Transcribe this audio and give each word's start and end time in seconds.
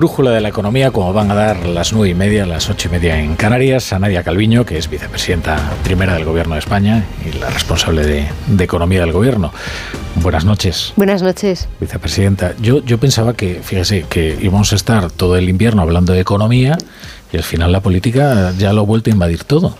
Brújula 0.00 0.30
de 0.30 0.40
la 0.40 0.48
economía, 0.48 0.92
como 0.92 1.12
van 1.12 1.30
a 1.30 1.34
dar 1.34 1.66
las 1.66 1.92
nueve 1.92 2.08
y 2.08 2.14
media, 2.14 2.46
las 2.46 2.70
ocho 2.70 2.88
y 2.88 2.90
media 2.90 3.20
en 3.20 3.36
Canarias, 3.36 3.92
a 3.92 3.98
Nadia 3.98 4.22
Calviño, 4.22 4.64
que 4.64 4.78
es 4.78 4.88
vicepresidenta 4.88 5.74
primera 5.84 6.14
del 6.14 6.24
Gobierno 6.24 6.54
de 6.54 6.60
España 6.60 7.04
y 7.22 7.36
la 7.36 7.50
responsable 7.50 8.06
de, 8.06 8.26
de 8.46 8.64
Economía 8.64 9.00
del 9.00 9.12
Gobierno. 9.12 9.52
Buenas 10.14 10.46
noches. 10.46 10.94
Buenas 10.96 11.20
noches. 11.20 11.68
Vicepresidenta, 11.80 12.54
yo, 12.62 12.82
yo 12.82 12.96
pensaba 12.96 13.34
que, 13.34 13.60
fíjese, 13.62 14.06
que 14.08 14.38
íbamos 14.40 14.72
a 14.72 14.76
estar 14.76 15.10
todo 15.10 15.36
el 15.36 15.50
invierno 15.50 15.82
hablando 15.82 16.14
de 16.14 16.20
economía 16.20 16.78
y 17.32 17.36
al 17.36 17.42
final 17.42 17.72
la 17.72 17.80
política 17.80 18.52
ya 18.58 18.72
lo 18.72 18.82
ha 18.82 18.84
vuelto 18.84 19.10
a 19.10 19.12
invadir 19.12 19.44
todo. 19.44 19.76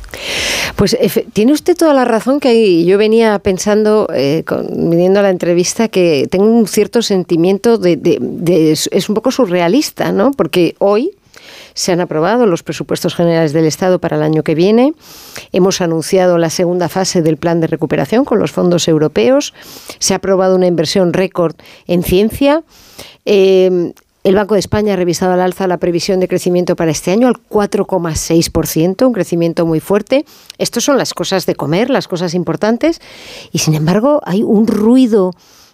Pues 0.77 0.97
tiene 1.33 1.53
usted 1.53 1.77
toda 1.77 1.93
la 1.93 2.05
razón 2.05 2.41
que 2.41 2.85
yo 2.85 2.97
venía 2.99 3.39
pensando, 3.39 4.09
eh, 4.15 4.45
la 4.49 5.31
entrevista, 5.31 5.89
que 5.89 6.27
tengo 6.31 6.47
un 6.47 6.67
cierto 6.67 7.03
sentimiento 7.03 7.79
de, 7.79 7.97
de, 7.97 8.73
es 8.73 9.09
un 9.09 9.15
poco 9.15 9.31
surrealista, 9.31 10.13
¿no? 10.13 10.31
Porque 10.33 10.75
hoy 10.79 11.13
se 11.75 11.93
han 11.93 12.01
aprobado 12.01 12.47
los 12.47 12.63
presupuestos 12.63 13.15
generales 13.15 13.53
del 13.53 13.65
Estado 13.65 13.99
para 13.99 14.17
el 14.17 14.23
año 14.23 14.43
que 14.43 14.55
viene. 14.55 14.93
Hemos 15.53 15.81
anunciado 15.81 16.39
la 16.39 16.51
segunda 16.51 16.89
fase 16.89 17.23
del 17.23 17.37
plan 17.37 17.61
de 17.61 17.67
recuperación 17.67 18.25
con 18.25 18.39
los 18.39 18.53
fondos 18.53 18.89
europeos. 18.89 19.55
Se 19.99 20.15
ha 20.15 20.17
aprobado 20.17 20.57
una 20.57 20.67
inversión 20.67 21.13
récord 21.13 21.55
en 21.87 22.03
ciencia. 22.03 22.63
Eh, 23.25 23.93
el 24.23 24.35
Banco 24.35 24.55
de 24.55 24.61
España 24.61 24.93
ha 24.93 24.97
revisado 24.97 25.33
al 25.33 25.41
alza 25.41 25.67
la 25.67 25.79
previsión 25.79 26.21
de 26.21 26.29
crecimiento 26.29 26.77
para 26.77 26.91
este 26.91 27.11
año 27.11 27.27
al 27.27 27.37
4,6%, 27.37 29.07
un 29.07 29.13
crecimiento 29.15 29.65
muy 29.65 29.81
fuerte. 29.81 30.27
Estas 30.59 30.85
son 30.85 30.99
las 30.99 31.15
cosas 31.15 31.47
de 31.47 31.55
comer, 31.55 31.89
las 31.89 32.07
cosas 32.07 32.35
importantes. 32.35 33.01
Y 33.51 33.61
sin 33.61 33.75
embargo, 33.75 34.21
hay 34.25 34.43
un 34.43 34.67
ruido 34.67 35.33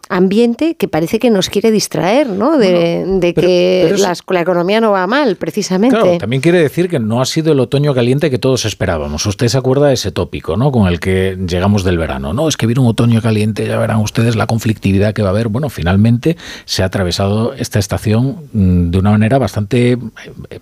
ambiente 0.08 0.76
que 0.76 0.88
parece 0.88 1.18
que 1.18 1.30
nos 1.30 1.48
quiere 1.48 1.70
distraer, 1.70 2.28
¿no? 2.28 2.58
De, 2.58 3.32
que 3.34 3.94
la 4.28 4.40
economía 4.40 4.80
no 4.80 4.92
va 4.92 5.06
mal, 5.06 5.36
precisamente. 5.36 5.96
Claro, 5.96 6.18
también 6.18 6.42
quiere 6.42 6.60
decir 6.60 6.88
que 6.88 6.98
no 6.98 7.20
ha 7.20 7.26
sido 7.26 7.52
el 7.52 7.60
otoño 7.60 7.94
caliente 7.94 8.30
que 8.30 8.38
todos 8.38 8.64
esperábamos. 8.64 9.26
Usted 9.26 9.48
se 9.48 9.58
acuerda 9.58 9.88
de 9.88 9.94
ese 9.94 10.12
tópico, 10.12 10.56
¿no? 10.56 10.70
Con 10.70 10.86
el 10.88 11.00
que 11.00 11.36
llegamos 11.46 11.84
del 11.84 11.98
verano. 11.98 12.32
No, 12.32 12.48
es 12.48 12.56
que 12.56 12.66
viene 12.66 12.80
un 12.80 12.88
otoño 12.88 13.20
caliente, 13.20 13.66
ya 13.66 13.78
verán 13.78 13.98
ustedes 13.98 14.36
la 14.36 14.46
conflictividad 14.46 15.14
que 15.14 15.22
va 15.22 15.28
a 15.28 15.32
haber. 15.32 15.48
Bueno, 15.48 15.68
finalmente 15.68 16.36
se 16.64 16.82
ha 16.82 16.86
atravesado 16.86 17.54
esta 17.54 17.78
estación 17.78 18.48
mm, 18.52 18.90
de 18.90 18.98
una 18.98 19.10
manera 19.10 19.38
bastante, 19.38 19.98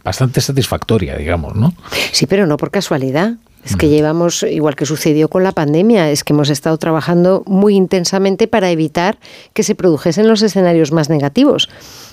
bastante 0.02 0.40
satisfactoria, 0.40 1.16
digamos, 1.16 1.54
¿no? 1.54 1.74
Sí, 2.12 2.26
pero 2.26 2.46
no 2.46 2.56
por 2.56 2.70
casualidad. 2.70 3.34
Es 3.64 3.76
que 3.76 3.88
llevamos, 3.88 4.42
igual 4.42 4.76
que 4.76 4.84
sucedió 4.84 5.28
con 5.28 5.42
la 5.42 5.52
pandemia, 5.52 6.10
es 6.10 6.22
que 6.22 6.34
hemos 6.34 6.50
estado 6.50 6.76
trabajando 6.76 7.42
muy 7.46 7.74
intensamente 7.74 8.46
para 8.46 8.70
evitar 8.70 9.18
que 9.54 9.62
se 9.62 9.74
produjesen 9.74 10.28
los 10.28 10.42
escenarios 10.42 10.92
más 10.92 11.08
negativos. 11.08 11.70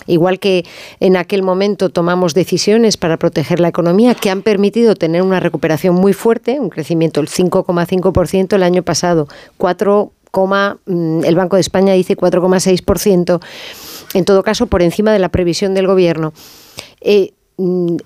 Igual 0.08 0.40
que 0.40 0.66
en 1.02 1.18
aquel 1.18 1.44
momento 1.44 1.90
tomamos 1.90 2.34
decisiones 2.34 2.96
para 2.96 3.18
proteger 3.18 3.60
la 3.60 3.68
economía 3.68 4.16
que 4.16 4.30
han 4.30 4.44
permitido 4.44 4.96
tener 4.96 5.22
una 5.24 5.42
recuperación 5.42 5.94
muy 5.96 6.14
fuerte, 6.14 6.60
un 6.60 6.70
crecimiento 6.70 7.20
del 7.20 7.30
5,5% 7.30 8.56
el 8.56 8.64
año 8.64 8.84
pasado, 8.84 9.28
4, 9.58 10.12
mm, 10.86 11.26
el 11.26 11.36
Banco 11.36 11.58
de 11.58 11.62
España 11.62 11.94
dice 11.94 12.16
4,6%, 12.16 13.42
en 14.14 14.26
todo 14.26 14.42
caso 14.44 14.68
por 14.68 14.82
encima 14.82 15.12
de 15.12 15.20
la 15.20 15.30
previsión 15.30 15.74
del 15.74 15.88
gobierno. 15.88 16.32
Eh, 17.02 17.34
Mm, 17.34 17.41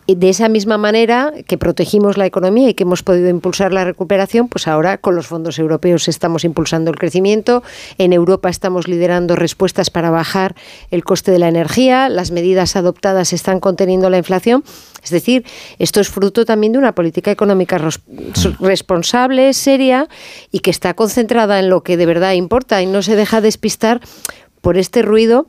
de 0.08 0.30
esa 0.30 0.50
misma 0.50 0.78
manera 0.78 1.34
que 1.48 1.58
protegimos 1.58 2.18
la 2.18 2.26
economía 2.26 2.70
y 2.70 2.74
que 2.74 2.84
hemos 2.84 3.04
podido 3.04 3.30
impulsar 3.30 3.72
la 3.72 3.86
recuperación, 3.86 4.48
pues 4.48 4.68
ahora 4.68 4.98
con 4.98 5.16
los 5.16 5.28
fondos 5.28 5.60
europeos 5.60 6.08
estamos 6.08 6.44
impulsando 6.44 6.92
el 6.92 6.98
crecimiento. 6.98 7.64
En 7.98 8.14
Europa 8.14 8.50
estamos 8.50 8.88
liderando 8.88 9.36
respuestas 9.36 9.90
para 9.90 10.10
bajar 10.10 10.56
el 10.92 11.04
coste 11.04 11.32
de 11.32 11.40
la 11.40 11.48
energía. 11.48 12.10
Las 12.10 12.32
medidas 12.32 12.76
adoptadas 12.76 13.34
están 13.34 13.60
conteniendo 13.60 14.10
la 14.10 14.18
inflación. 14.18 14.64
Es 15.04 15.12
decir, 15.12 15.46
esto 15.80 16.02
es 16.02 16.10
fruto 16.10 16.46
también 16.46 16.74
de 16.74 16.80
una 16.80 16.96
política 16.96 17.32
económica 17.32 17.78
mm. 17.78 18.64
responsable, 18.64 19.54
seria 19.54 20.10
y 20.52 20.60
que 20.60 20.72
está 20.72 20.94
concentrada 20.96 21.60
en 21.60 21.70
lo 21.70 21.84
que 21.84 21.98
de 21.98 22.06
verdad 22.06 22.34
importa 22.34 22.82
y 22.82 22.88
no 22.88 23.02
se 23.02 23.16
deja 23.16 23.42
despistar 23.42 24.02
por 24.62 24.78
este 24.78 25.04
ruido 25.04 25.48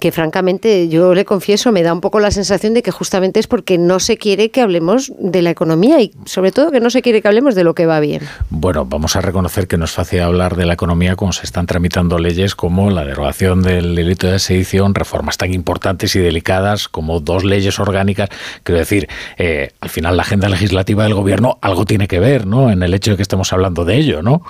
que 0.00 0.12
francamente 0.12 0.88
yo 0.88 1.14
le 1.14 1.24
confieso 1.24 1.72
me 1.72 1.82
da 1.82 1.94
un 1.94 2.02
poco 2.02 2.20
la 2.20 2.30
sensación 2.30 2.74
de 2.74 2.82
que 2.82 2.90
justamente 2.90 3.40
es 3.40 3.46
porque 3.46 3.78
no 3.78 4.00
se 4.00 4.18
quiere 4.18 4.50
que 4.50 4.60
hablemos 4.60 5.12
de 5.18 5.40
la 5.40 5.50
economía 5.50 6.00
y 6.02 6.12
sobre 6.26 6.52
todo 6.52 6.70
que 6.70 6.80
no 6.80 6.90
se 6.90 7.00
quiere 7.00 7.22
que 7.22 7.28
hablemos 7.28 7.54
de 7.54 7.64
lo 7.64 7.74
que 7.74 7.86
va 7.86 7.98
bien. 7.98 8.22
Bueno, 8.50 8.84
vamos 8.84 9.16
a 9.16 9.22
reconocer 9.22 9.66
que 9.66 9.78
no 9.78 9.86
es 9.86 9.92
fácil 9.92 10.20
hablar 10.20 10.56
de 10.56 10.66
la 10.66 10.74
economía 10.74 11.16
cuando 11.16 11.32
se 11.32 11.44
están 11.44 11.64
tramitando 11.64 12.18
leyes 12.18 12.54
como 12.54 12.90
la 12.90 13.04
derogación 13.04 13.62
del 13.62 13.94
delito 13.94 14.26
de 14.26 14.38
sedición, 14.38 14.94
reformas 14.94 15.38
tan 15.38 15.54
importantes 15.54 16.14
y 16.16 16.18
delicadas 16.18 16.88
como 16.88 17.20
dos 17.20 17.44
leyes 17.44 17.78
orgánicas. 17.78 18.28
Quiero 18.64 18.80
decir, 18.80 19.08
eh, 19.38 19.70
al 19.80 19.88
final 19.88 20.16
la 20.18 20.22
agenda 20.22 20.50
legislativa 20.50 21.04
del 21.04 21.14
gobierno 21.14 21.58
algo 21.62 21.86
tiene 21.86 22.08
que 22.08 22.20
ver, 22.20 22.46
¿no? 22.46 22.70
En 22.70 22.82
el 22.82 22.92
hecho 22.92 23.12
de 23.12 23.16
que 23.16 23.22
estemos 23.22 23.54
hablando 23.54 23.86
de 23.86 23.96
ello, 23.96 24.22
¿no? 24.22 24.42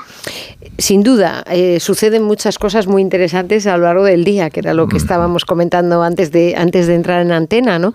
Sin 0.79 1.05
duda, 1.05 1.45
eh, 1.49 1.79
suceden 1.79 2.25
muchas 2.25 2.59
cosas 2.59 2.89
muy 2.89 3.03
interesantes 3.03 3.67
a 3.69 3.77
lo 3.77 3.85
largo 3.85 4.05
del 4.05 4.25
día, 4.25 4.51
que 4.51 4.61
era 4.61 4.75
lo 4.75 4.89
que 4.89 4.97
estábamos 4.97 5.28
comentando 5.45 6.03
antes 6.03 6.31
de, 6.33 6.55
antes 6.57 6.87
de 6.87 6.95
entrar 6.95 7.23
en 7.23 7.33
antena, 7.33 7.79
¿no? 7.79 7.95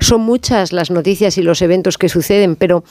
Son 0.00 0.20
muchas 0.20 0.72
las 0.72 0.90
noticias 0.90 1.38
y 1.38 1.42
los 1.42 1.62
eventos 1.62 1.98
que 1.98 2.08
suceden, 2.08 2.56
pero 2.56 2.84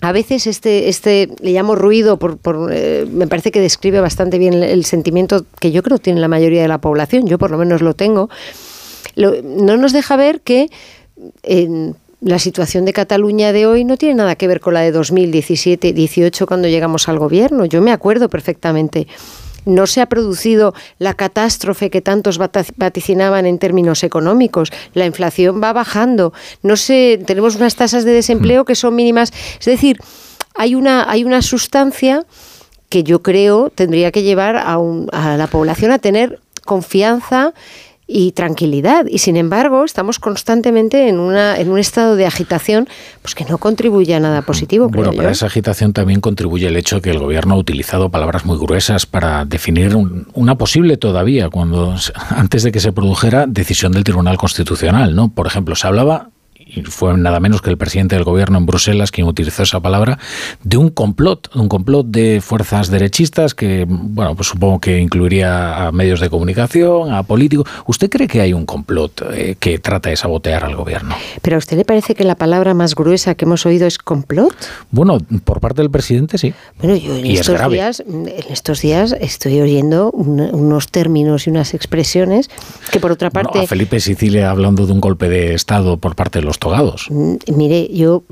a 0.00 0.12
veces 0.12 0.46
este, 0.46 0.88
este 0.88 1.28
le 1.40 1.52
llamo 1.52 1.74
ruido, 1.74 2.18
por, 2.18 2.38
eh, 2.72 3.06
me 3.10 3.26
parece 3.26 3.50
que 3.50 3.60
describe 3.60 4.00
bastante 4.00 4.38
bien 4.38 4.54
el, 4.62 4.84
sentimiento 4.84 5.46
que 5.58 5.72
yo 5.72 5.82
creo 5.82 5.98
tiene 5.98 6.20
la 6.20 6.28
mayoría 6.28 6.62
de 6.62 6.68
la 6.68 6.78
población, 6.78 7.26
yo 7.26 7.38
por 7.38 7.50
lo 7.50 7.58
menos 7.58 7.80
lo 7.80 7.94
tengo, 7.94 8.28
no 9.16 9.76
nos 9.78 9.92
deja 9.92 10.16
ver 10.16 10.42
que 10.42 10.68
la 12.20 12.38
situación 12.38 12.84
de 12.84 12.92
Cataluña 12.92 13.52
de 13.52 13.66
hoy 13.66 13.84
no 13.84 13.96
tiene 13.96 14.16
nada 14.16 14.34
que 14.36 14.48
ver 14.48 14.60
con 14.60 14.74
la 14.74 14.80
de 14.80 14.92
2017-18 14.92 16.46
cuando 16.46 16.68
llegamos 16.68 17.08
al 17.08 17.18
gobierno. 17.18 17.64
Yo 17.66 17.80
me 17.80 17.92
acuerdo 17.92 18.28
perfectamente 18.28 19.06
no 19.66 19.86
se 19.86 20.00
ha 20.00 20.06
producido 20.06 20.72
la 20.98 21.12
catástrofe 21.12 21.90
que 21.90 22.00
tantos 22.00 22.38
vaticinaban 22.38 23.44
en 23.44 23.58
términos 23.58 24.02
económicos. 24.02 24.70
La 24.94 25.04
inflación 25.04 25.62
va 25.62 25.74
bajando. 25.74 26.32
No 26.62 26.76
sé, 26.76 27.20
tenemos 27.26 27.56
unas 27.56 27.74
tasas 27.74 28.04
de 28.04 28.12
desempleo 28.12 28.64
que 28.64 28.74
son 28.74 28.94
mínimas. 28.94 29.32
Es 29.58 29.66
decir, 29.66 29.98
hay 30.54 30.74
una, 30.74 31.10
hay 31.10 31.24
una 31.24 31.42
sustancia 31.42 32.24
que 32.88 33.02
yo 33.02 33.22
creo 33.22 33.68
tendría 33.70 34.12
que 34.12 34.22
llevar 34.22 34.56
a, 34.56 34.78
a 35.12 35.36
la 35.36 35.46
población 35.48 35.90
a 35.90 35.98
tener 35.98 36.40
confianza 36.64 37.52
y 38.06 38.32
tranquilidad. 38.32 39.06
Y 39.08 39.18
sin 39.18 39.36
embargo, 39.36 39.84
estamos 39.84 40.18
constantemente 40.18 41.08
en, 41.08 41.18
una, 41.18 41.58
en 41.58 41.70
un 41.70 41.78
estado 41.78 42.16
de 42.16 42.26
agitación 42.26 42.88
pues 43.22 43.34
que 43.34 43.44
no 43.44 43.58
contribuye 43.58 44.14
a 44.14 44.20
nada 44.20 44.42
positivo. 44.42 44.88
Bueno, 44.88 45.12
para 45.12 45.30
esa 45.30 45.46
agitación 45.46 45.92
también 45.92 46.20
contribuye 46.20 46.68
el 46.68 46.76
hecho 46.76 47.00
que 47.00 47.10
el 47.10 47.18
gobierno 47.18 47.54
ha 47.54 47.58
utilizado 47.58 48.10
palabras 48.10 48.44
muy 48.44 48.58
gruesas 48.58 49.06
para 49.06 49.44
definir 49.44 49.96
una 50.34 50.56
posible 50.56 50.96
todavía, 50.96 51.50
cuando 51.50 51.96
antes 52.30 52.62
de 52.62 52.72
que 52.72 52.80
se 52.80 52.92
produjera, 52.92 53.46
decisión 53.46 53.92
del 53.92 54.04
Tribunal 54.04 54.38
Constitucional. 54.38 55.14
¿no? 55.14 55.28
Por 55.28 55.46
ejemplo, 55.46 55.74
se 55.74 55.86
hablaba 55.86 56.30
y 56.66 56.82
fue 56.82 57.16
nada 57.16 57.38
menos 57.38 57.62
que 57.62 57.70
el 57.70 57.78
presidente 57.78 58.16
del 58.16 58.24
gobierno 58.24 58.58
en 58.58 58.66
Bruselas 58.66 59.12
quien 59.12 59.26
utilizó 59.26 59.62
esa 59.62 59.80
palabra, 59.80 60.18
de 60.64 60.76
un 60.76 60.90
complot, 60.90 61.54
un 61.54 61.68
complot 61.68 62.06
de 62.08 62.40
fuerzas 62.42 62.90
derechistas 62.90 63.54
que, 63.54 63.86
bueno, 63.88 64.34
pues 64.34 64.48
supongo 64.48 64.80
que 64.80 64.98
incluiría 64.98 65.86
a 65.86 65.92
medios 65.92 66.20
de 66.20 66.28
comunicación, 66.28 67.14
a 67.14 67.22
políticos. 67.22 67.68
¿Usted 67.86 68.10
cree 68.10 68.26
que 68.26 68.40
hay 68.40 68.52
un 68.52 68.66
complot 68.66 69.22
eh, 69.32 69.56
que 69.60 69.78
trata 69.78 70.10
de 70.10 70.16
sabotear 70.16 70.64
al 70.64 70.74
gobierno? 70.74 71.14
¿Pero 71.40 71.56
a 71.56 71.58
usted 71.58 71.76
le 71.76 71.84
parece 71.84 72.14
que 72.14 72.24
la 72.24 72.34
palabra 72.34 72.74
más 72.74 72.94
gruesa 72.94 73.36
que 73.36 73.44
hemos 73.44 73.64
oído 73.64 73.86
es 73.86 73.98
complot? 73.98 74.54
Bueno, 74.90 75.18
por 75.44 75.60
parte 75.60 75.82
del 75.82 75.90
presidente 75.90 76.36
sí. 76.36 76.52
Bueno, 76.80 76.96
yo 76.96 77.16
en, 77.16 77.26
estos, 77.26 77.70
días, 77.70 78.02
en 78.06 78.28
estos 78.50 78.80
días 78.80 79.14
estoy 79.20 79.60
oyendo 79.60 80.10
unos 80.10 80.88
términos 80.88 81.46
y 81.46 81.50
unas 81.50 81.74
expresiones 81.74 82.50
que 82.90 82.98
por 82.98 83.12
otra 83.12 83.30
parte... 83.30 83.60
a 83.60 83.66
Felipe 83.66 84.00
Sicilia 84.00 84.50
hablando 84.50 84.86
de 84.86 84.92
un 84.92 85.00
golpe 85.00 85.28
de 85.28 85.54
Estado 85.54 85.96
por 85.98 86.16
parte 86.16 86.40
de 86.40 86.44
los 86.44 86.55
togados. 86.58 87.06
Mm, 87.10 87.36
mire, 87.54 87.88
yo 87.92 88.22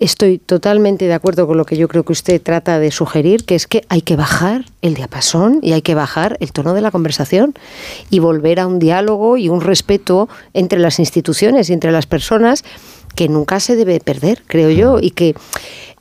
estoy 0.00 0.38
totalmente 0.38 1.06
de 1.06 1.14
acuerdo 1.14 1.46
con 1.46 1.56
lo 1.56 1.64
que 1.64 1.76
yo 1.76 1.88
creo 1.88 2.04
que 2.04 2.12
usted 2.12 2.40
trata 2.42 2.78
de 2.78 2.90
sugerir, 2.90 3.44
que 3.44 3.54
es 3.54 3.66
que 3.66 3.84
hay 3.88 4.02
que 4.02 4.16
bajar 4.16 4.64
el 4.82 4.94
diapasón 4.94 5.60
y 5.62 5.72
hay 5.72 5.82
que 5.82 5.94
bajar 5.94 6.36
el 6.40 6.52
tono 6.52 6.74
de 6.74 6.80
la 6.80 6.90
conversación 6.90 7.54
y 8.10 8.18
volver 8.18 8.60
a 8.60 8.66
un 8.66 8.78
diálogo 8.78 9.36
y 9.36 9.48
un 9.48 9.60
respeto 9.60 10.28
entre 10.54 10.78
las 10.78 10.98
instituciones 10.98 11.70
y 11.70 11.72
entre 11.72 11.92
las 11.92 12.06
personas 12.06 12.64
que 13.14 13.28
nunca 13.28 13.60
se 13.60 13.76
debe 13.76 13.98
perder, 13.98 14.42
creo 14.46 14.70
yo, 14.70 14.98
y 15.00 15.10
que 15.10 15.34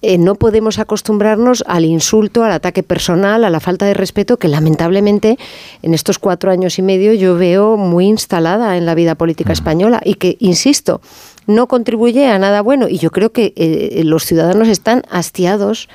eh, 0.01 0.19
no 0.19 0.35
podemos 0.35 0.77
acostumbrarnos 0.77 1.63
al 1.65 1.85
insulto, 1.85 2.43
al 2.43 2.51
ataque 2.51 2.83
personal, 2.83 3.43
a 3.43 3.49
la 3.49 3.59
falta 3.59 3.85
de 3.85 3.95
respeto 3.95 4.37
que 4.37 4.47
lamentablemente 4.47 5.39
en 5.81 5.93
estos 5.95 6.19
cuatro 6.19 6.51
años 6.51 6.77
y 6.77 6.83
medio 6.83 7.13
yo 7.13 7.35
veo 7.37 7.75
muy 7.77 8.05
instalada 8.05 8.77
en 8.77 8.85
la 8.85 8.93
vida 8.93 9.15
política 9.15 9.53
española 9.53 10.01
y 10.03 10.15
que, 10.15 10.35
insisto, 10.39 11.01
no 11.47 11.67
contribuye 11.67 12.27
a 12.27 12.39
nada 12.39 12.61
bueno. 12.61 12.87
Y 12.87 12.97
yo 12.97 13.11
creo 13.11 13.31
que 13.31 13.53
eh, 13.55 14.01
los 14.03 14.25
ciudadanos 14.25 14.67
están 14.67 15.03
hastiados 15.09 15.89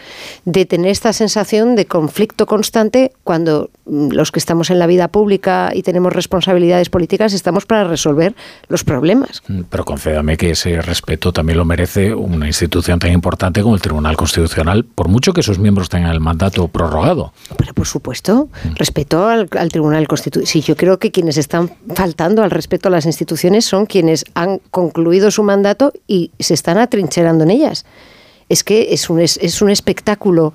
de 0.44 0.66
tener 0.66 0.90
esta 0.90 1.12
sensación 1.12 1.76
de 1.76 1.86
conflicto 1.86 2.46
constante 2.46 3.12
cuando 3.24 3.70
mm, 3.86 4.10
los 4.10 4.32
que 4.32 4.38
estamos 4.38 4.70
en 4.70 4.78
la 4.78 4.86
vida 4.86 5.08
pública 5.08 5.70
y 5.74 5.82
tenemos 5.82 6.12
responsabilidades 6.12 6.90
políticas 6.90 7.32
estamos 7.32 7.66
para 7.66 7.84
resolver 7.84 8.34
los 8.68 8.84
problemas. 8.84 9.42
Mm, 9.48 9.62
pero 9.68 9.84
concédame 9.84 10.36
que 10.36 10.50
ese 10.50 10.80
respeto 10.80 11.32
también 11.32 11.58
lo 11.58 11.64
merece 11.64 12.14
una 12.14 12.46
institución 12.46 12.98
tan 12.98 13.12
importante 13.12 13.62
como 13.62 13.74
el 13.74 13.80
Tribunal 13.80 14.16
Constitucional, 14.16 14.84
por 14.84 15.08
mucho 15.08 15.32
que 15.32 15.42
sus 15.42 15.58
miembros 15.58 15.88
tengan 15.88 16.12
el 16.12 16.20
mandato 16.20 16.68
prorrogado. 16.68 17.32
Pero 17.56 17.74
por 17.74 17.86
supuesto, 17.86 18.48
mm. 18.64 18.74
respeto 18.76 19.26
al, 19.26 19.48
Tribunal 19.48 20.06
Constitucional. 20.08 20.46
Sí, 20.46 20.60
yo 20.60 20.76
creo 20.76 20.98
que 20.98 21.10
quienes 21.10 21.36
están 21.36 21.70
faltando 21.94 22.42
al 22.42 22.50
respeto 22.50 22.88
a 22.88 22.90
las 22.90 23.06
instituciones 23.06 23.64
son 23.64 23.86
quienes 23.86 24.24
han 24.34 24.60
concluido 24.70 25.30
su 25.30 25.39
mandato 25.42 25.92
y 26.06 26.30
se 26.38 26.54
están 26.54 26.78
atrincherando 26.78 27.44
en 27.44 27.50
ellas. 27.50 27.84
Es 28.48 28.64
que 28.64 28.92
es 28.92 29.10
un, 29.10 29.20
es, 29.20 29.62
un 29.62 29.70
espectáculo 29.70 30.52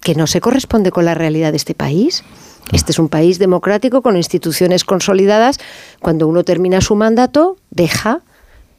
que 0.00 0.14
no 0.14 0.26
se 0.26 0.40
corresponde 0.40 0.90
con 0.90 1.04
la 1.04 1.14
realidad 1.14 1.52
de 1.52 1.56
este 1.56 1.74
país. 1.74 2.24
Este 2.72 2.92
es 2.92 2.98
un 2.98 3.08
país 3.08 3.38
democrático 3.38 4.02
con 4.02 4.16
instituciones 4.16 4.84
consolidadas. 4.84 5.58
Cuando 6.00 6.26
uno 6.26 6.42
termina 6.42 6.80
su 6.80 6.96
mandato, 6.96 7.56
deja 7.70 8.22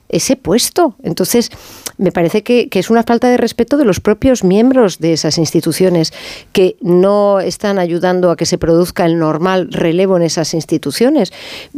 ese 0.10 0.36
puesto. 0.36 0.96
Entonces, 1.04 1.52
me 1.98 2.12
parece 2.12 2.44
que, 2.44 2.70
es 2.72 2.90
una 2.90 3.04
falta 3.04 3.28
de 3.28 3.38
respeto 3.38 3.78
de 3.78 3.86
los 3.86 4.00
propios 4.00 4.44
miembros 4.44 5.00
de 5.00 5.14
esas 5.14 5.38
instituciones 5.40 6.14
que 6.54 6.78
no 6.82 7.40
están 7.40 7.80
ayudando 7.80 8.30
a 8.30 8.36
que 8.36 8.46
se 8.46 8.60
produzca 8.60 9.06
el 9.06 9.18
normal 9.18 9.70
relevo 9.72 10.16
en 10.16 10.24
esas 10.24 10.54
instituciones. 10.54 11.34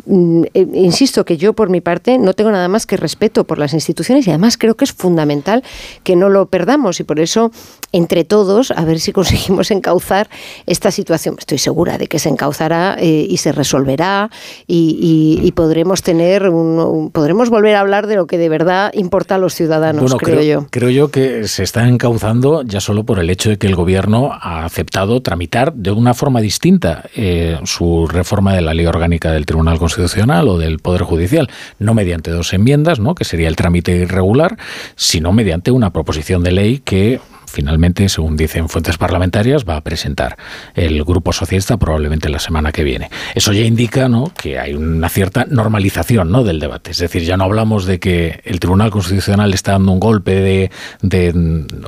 Mm, 0.05 0.43
eh, 0.53 0.67
insisto 0.73 1.23
que 1.23 1.37
yo, 1.37 1.53
por 1.53 1.69
mi 1.69 1.79
parte, 1.79 2.17
no 2.17 2.33
tengo 2.33 2.51
nada 2.51 2.67
más 2.67 2.85
que 2.85 2.97
respeto 2.97 3.45
por 3.45 3.59
las 3.59 3.73
instituciones 3.73 4.27
y 4.27 4.29
además 4.31 4.57
creo 4.57 4.75
que 4.75 4.85
es 4.85 4.91
fundamental 4.91 5.63
que 6.03 6.17
no 6.17 6.27
lo 6.27 6.47
perdamos 6.47 6.99
y 6.99 7.03
por 7.03 7.19
eso, 7.21 7.51
entre 7.93 8.25
todos, 8.25 8.71
a 8.71 8.83
ver 8.83 8.99
si 8.99 9.11
conseguimos 9.13 9.71
encauzar 9.71 10.29
esta 10.65 10.91
situación. 10.91 11.35
Estoy 11.39 11.59
segura 11.59 11.97
de 11.97 12.07
que 12.07 12.19
se 12.19 12.29
encauzará 12.29 12.97
eh, 12.99 13.25
y 13.29 13.37
se 13.37 13.51
resolverá 13.53 14.29
y, 14.67 15.51
podremos 15.55 16.03
tener 16.03 16.47
un, 16.47 17.09
podremos 17.11 17.49
volver 17.49 17.75
a 17.75 17.81
hablar 17.81 18.07
de 18.07 18.18
lo 18.19 18.27
que 18.27 18.37
de 18.37 18.49
verdad 18.49 18.91
importa 18.95 19.35
a 19.35 19.37
los 19.37 19.53
ciudadanos, 19.53 20.13
creo, 20.15 20.41
yo. 20.41 20.67
Creo 20.69 20.89
yo 20.89 21.09
que 21.09 21.47
se 21.47 21.63
está 21.63 21.87
encauzando 21.87 22.63
ya 22.63 22.81
solo 22.81 23.05
por 23.05 23.17
el 23.19 23.29
hecho 23.29 23.49
de 23.49 23.57
que 23.57 23.65
el 23.65 23.75
gobierno 23.75 24.31
ha 24.33 24.65
aceptado 24.65 25.21
tramitar 25.21 25.71
de 25.71 25.91
una 25.91 26.13
forma 26.13 26.41
distinta 26.41 27.05
eh, 27.15 27.57
su 27.63 28.07
reforma 28.07 28.53
de 28.53 28.59
la 28.59 28.73
ley 28.73 28.85
orgánica 28.85 29.31
del 29.31 29.45
Tribunal 29.45 29.79
Constitucional 29.79 30.49
o 30.49 30.57
del 30.57 30.79
Poder 30.79 31.03
Judicial, 31.03 31.49
no 31.79 31.93
mediante 31.93 32.29
dos 32.29 32.51
enmiendas, 32.51 32.99
¿no? 32.99 33.15
que 33.15 33.23
sería 33.23 33.47
el 33.47 33.55
trámite 33.55 33.95
irregular, 33.95 34.57
sino 34.97 35.31
mediante 35.31 35.71
una 35.71 35.93
proposición 35.93 36.43
de 36.43 36.51
ley 36.51 36.79
que 36.79 37.21
finalmente, 37.49 38.07
según 38.09 38.37
dicen 38.37 38.69
fuentes 38.69 38.97
parlamentarias, 38.97 39.65
va 39.67 39.77
a 39.77 39.81
presentar 39.81 40.37
el 40.75 41.03
Grupo 41.03 41.33
Socialista 41.33 41.77
probablemente 41.77 42.29
la 42.29 42.39
semana 42.39 42.71
que 42.71 42.83
viene. 42.83 43.09
Eso 43.35 43.51
ya 43.53 43.61
indica 43.61 44.07
¿no? 44.07 44.31
que 44.35 44.59
hay 44.59 44.73
una 44.73 45.09
cierta 45.09 45.45
normalización 45.45 46.31
¿no? 46.31 46.43
del 46.43 46.59
debate. 46.59 46.91
Es 46.91 46.99
decir, 46.99 47.23
ya 47.23 47.37
no 47.37 47.43
hablamos 47.43 47.85
de 47.85 47.99
que 47.99 48.41
el 48.45 48.59
Tribunal 48.59 48.91
Constitucional 48.91 49.53
está 49.53 49.73
dando 49.73 49.91
un 49.91 49.99
golpe 49.99 50.35
de, 50.35 50.71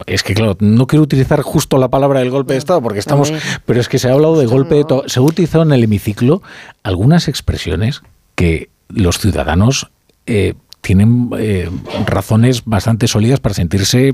Es 0.06 0.24
que, 0.24 0.34
claro, 0.34 0.58
no 0.60 0.88
quiero 0.88 1.04
utilizar 1.04 1.42
justo 1.42 1.78
la 1.78 1.90
palabra 1.90 2.20
del 2.20 2.30
golpe 2.30 2.54
de 2.54 2.60
Estado 2.60 2.82
porque 2.82 3.00
estamos... 3.00 3.32
Pero 3.66 3.80
es 3.80 3.88
que 3.88 4.00
se 4.00 4.10
ha 4.10 4.14
hablado 4.14 4.40
de 4.40 4.46
golpe 4.46 4.76
de... 4.76 4.86
Se 5.08 5.20
ha 5.20 5.22
utilizado 5.22 5.64
en 5.64 5.72
el 5.72 5.84
hemiciclo 5.84 6.42
algunas 6.84 7.28
expresiones 7.28 8.02
que 8.36 8.70
los 8.90 9.20
ciudadanos... 9.20 9.92
Eh, 10.26 10.54
tienen 10.82 11.30
eh, 11.38 11.70
razones 12.06 12.66
bastante 12.66 13.08
sólidas 13.08 13.40
para 13.40 13.56
sentirse 13.56 14.14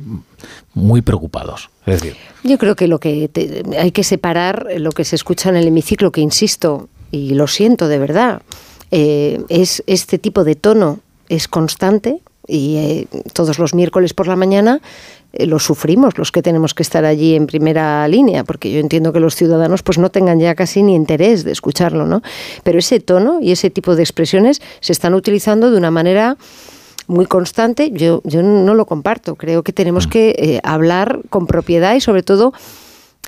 muy 0.74 1.02
preocupados. 1.02 1.70
Es 1.86 2.02
decir, 2.02 2.18
yo 2.44 2.58
creo 2.58 2.76
que 2.76 2.88
lo 2.88 3.00
que 3.00 3.30
hay 3.80 3.92
que 3.92 4.04
separar 4.04 4.68
lo 4.78 4.92
que 4.92 5.06
se 5.06 5.16
escucha 5.16 5.50
en 5.50 5.56
el 5.56 5.68
hemiciclo, 5.68 6.12
que 6.12 6.22
insisto 6.22 6.90
y 7.12 7.34
lo 7.34 7.48
siento 7.48 7.88
de 7.88 8.00
verdad, 8.00 8.42
eh, 8.92 9.42
es 9.50 9.84
este 9.88 10.18
tipo 10.18 10.44
de 10.44 10.56
tono 10.56 11.00
es 11.30 11.48
constante 11.48 12.22
y 12.48 12.76
eh, 12.78 13.08
todos 13.34 13.60
los 13.60 13.74
miércoles 13.74 14.14
por 14.14 14.28
la 14.28 14.36
mañana 14.36 14.82
lo 15.34 15.60
sufrimos 15.60 16.18
los 16.18 16.32
que 16.32 16.42
tenemos 16.42 16.74
que 16.74 16.84
estar 16.84 17.06
allí 17.06 17.36
en 17.36 17.48
primera 17.48 18.08
línea, 18.08 18.44
porque 18.44 18.72
yo 18.72 18.80
entiendo 18.80 19.14
que 19.14 19.20
los 19.20 19.36
ciudadanos 19.36 19.84
pues 19.84 19.98
no 19.98 20.10
tengan 20.10 20.40
ya 20.40 20.56
casi 20.56 20.84
ni 20.84 20.96
interés 20.96 21.44
de 21.44 21.52
escucharlo, 21.52 22.06
¿no? 22.06 22.22
Pero 22.64 22.80
ese 22.80 23.00
tono 23.00 23.40
y 23.42 23.52
ese 23.52 23.70
tipo 23.70 23.96
de 23.96 24.04
expresiones 24.04 24.62
se 24.80 24.94
están 24.94 25.14
utilizando 25.14 25.72
de 25.72 25.78
una 25.78 25.92
manera 25.92 26.38
muy 27.08 27.26
constante. 27.26 27.92
Yo, 27.92 28.22
yo 28.24 28.44
no 28.44 28.74
lo 28.76 28.86
comparto. 28.86 29.36
Creo 29.36 29.64
que 29.64 29.74
tenemos 29.74 30.08
mm. 30.08 30.10
que 30.10 30.30
eh, 30.38 30.60
hablar 30.64 31.22
con 31.30 31.48
propiedad 31.48 31.96
y 31.96 32.02
sobre 32.02 32.24
todo 32.24 32.54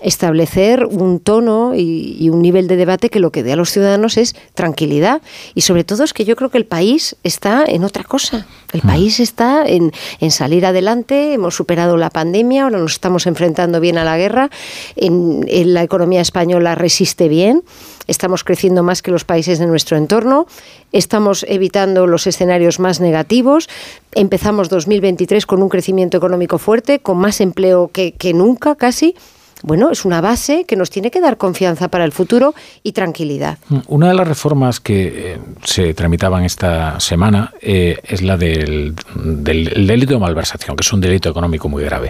establecer 0.01 0.85
un 0.85 1.19
tono 1.19 1.73
y, 1.75 2.29
un 2.29 2.41
nivel 2.41 2.67
de 2.67 2.75
debate 2.75 3.09
que 3.09 3.19
lo 3.19 3.31
que 3.31 3.43
dé 3.43 3.53
a 3.53 3.55
los 3.55 3.71
ciudadanos 3.71 4.17
es 4.17 4.35
tranquilidad. 4.53 5.21
Y 5.55 5.61
sobre 5.61 5.83
todo 5.83 6.03
es 6.03 6.13
que 6.13 6.25
yo 6.25 6.35
creo 6.35 6.49
que 6.49 6.57
el 6.57 6.65
país 6.65 7.15
está 7.23 7.63
en 7.67 7.83
otra 7.83 8.03
cosa. 8.03 8.45
El 8.71 8.81
mm. 8.83 8.87
país 8.87 9.19
está 9.19 9.65
en, 9.65 9.91
salir 10.29 10.65
adelante, 10.65 11.33
hemos 11.33 11.55
superado 11.55 11.97
la 11.97 12.09
pandemia, 12.09 12.63
ahora 12.63 12.77
nos 12.77 12.93
estamos 12.93 13.25
enfrentando 13.27 13.79
bien 13.79 13.97
a 13.97 14.03
la 14.03 14.17
guerra, 14.17 14.49
en, 14.95 15.45
la 15.73 15.83
economía 15.83 16.21
española 16.21 16.75
resiste 16.75 17.27
bien 17.27 17.63
estamos 18.07 18.43
creciendo 18.43 18.81
más 18.81 19.03
que 19.03 19.11
los 19.11 19.23
países 19.23 19.59
de 19.59 19.67
nuestro 19.67 19.95
entorno, 19.95 20.47
estamos 20.91 21.45
evitando 21.47 22.07
los 22.07 22.25
escenarios 22.25 22.79
más 22.79 22.99
negativos, 22.99 23.69
empezamos 24.13 24.67
2023 24.69 25.45
con 25.45 25.61
un 25.61 25.69
crecimiento 25.69 26.17
económico 26.17 26.57
fuerte, 26.57 26.99
con 26.99 27.19
más 27.19 27.39
empleo 27.39 27.91
que, 27.93 28.13
que 28.13 28.33
nunca 28.33 28.73
casi, 28.73 29.13
bueno, 29.61 29.91
es 29.91 30.05
una 30.05 30.21
base 30.21 30.65
que 30.65 30.75
nos 30.75 30.89
tiene 30.89 31.11
que 31.11 31.19
dar 31.19 31.37
confianza 31.37 31.89
para 31.89 32.05
el 32.05 32.11
futuro 32.11 32.53
y 32.83 32.93
tranquilidad. 32.93 33.57
Una 33.87 34.07
de 34.07 34.13
las 34.13 34.27
reformas 34.27 34.79
que 34.79 35.33
eh, 35.33 35.39
se 35.63 35.93
tramitaban 35.93 36.43
esta 36.45 36.99
semana 36.99 37.53
eh, 37.61 37.97
es 38.03 38.21
la 38.21 38.37
del, 38.37 38.95
delito 39.15 40.13
de 40.13 40.19
malversación, 40.19 40.75
que 40.75 40.81
es 40.81 40.93
un 40.93 41.01
delito 41.01 41.29
económico 41.29 41.67
muy 41.67 41.83
grave. 41.83 42.09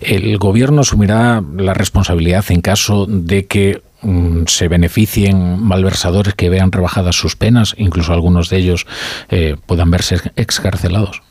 El 0.00 0.36
gobierno 0.38 0.82
asumirá 0.82 1.42
la 1.56 1.74
responsabilidad 1.74 2.44
en 2.50 2.60
caso 2.60 3.06
de 3.08 3.46
que 3.46 3.82
mm, 4.02 4.44
se 4.46 4.68
beneficien 4.68 5.62
malversadores 5.62 6.34
que 6.34 6.50
vean 6.50 6.70
rebajadas 6.70 7.16
sus 7.16 7.36
penas, 7.36 7.74
incluso 7.78 8.12
algunos 8.12 8.50
de 8.50 8.58
ellos 8.58 8.86
eh, 9.30 9.56
puedan 9.66 9.90
verse 9.90 10.16
excarcelados. 10.36 11.22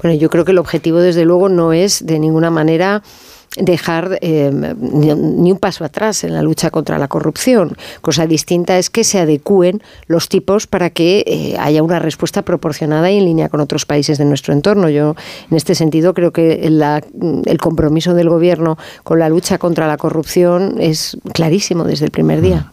Bueno, 0.00 0.16
yo 0.16 0.30
creo 0.30 0.44
que 0.44 0.52
el 0.52 0.58
objetivo, 0.58 0.98
desde 0.98 1.24
luego, 1.24 1.48
no 1.48 1.72
es 1.72 2.06
de 2.06 2.18
ninguna 2.18 2.50
manera 2.50 3.02
dejar 3.56 4.18
eh, 4.20 4.50
ni, 4.52 5.52
un 5.52 5.58
paso 5.58 5.84
atrás 5.84 6.24
en 6.24 6.32
la 6.32 6.42
lucha 6.42 6.70
contra 6.70 6.98
la 6.98 7.08
corrupción. 7.08 7.76
Cosa 8.00 8.26
distinta 8.26 8.78
es 8.78 8.90
que 8.90 9.04
se 9.04 9.18
adecúen 9.18 9.82
los 10.06 10.28
tipos 10.28 10.66
para 10.66 10.90
que 10.90 11.24
eh, 11.26 11.56
haya 11.58 11.82
una 11.82 11.98
respuesta 11.98 12.42
proporcionada 12.42 13.10
y 13.10 13.18
en 13.18 13.24
línea 13.24 13.48
con 13.48 13.60
otros 13.60 13.86
países 13.86 14.18
de 14.18 14.24
nuestro 14.24 14.52
entorno. 14.54 14.88
Yo, 14.88 15.16
en 15.50 15.56
este 15.56 15.74
sentido, 15.74 16.14
creo 16.14 16.32
que 16.32 16.62
el 16.64 17.58
compromiso 17.58 18.14
del 18.14 18.28
Gobierno 18.28 18.78
con 19.04 19.18
la 19.18 19.28
lucha 19.28 19.58
contra 19.58 19.86
la 19.86 19.96
corrupción 19.96 20.76
es 20.80 21.16
clarísimo 21.32 21.84
desde 21.84 22.06
el 22.06 22.10
primer 22.10 22.40
día. 22.40 22.72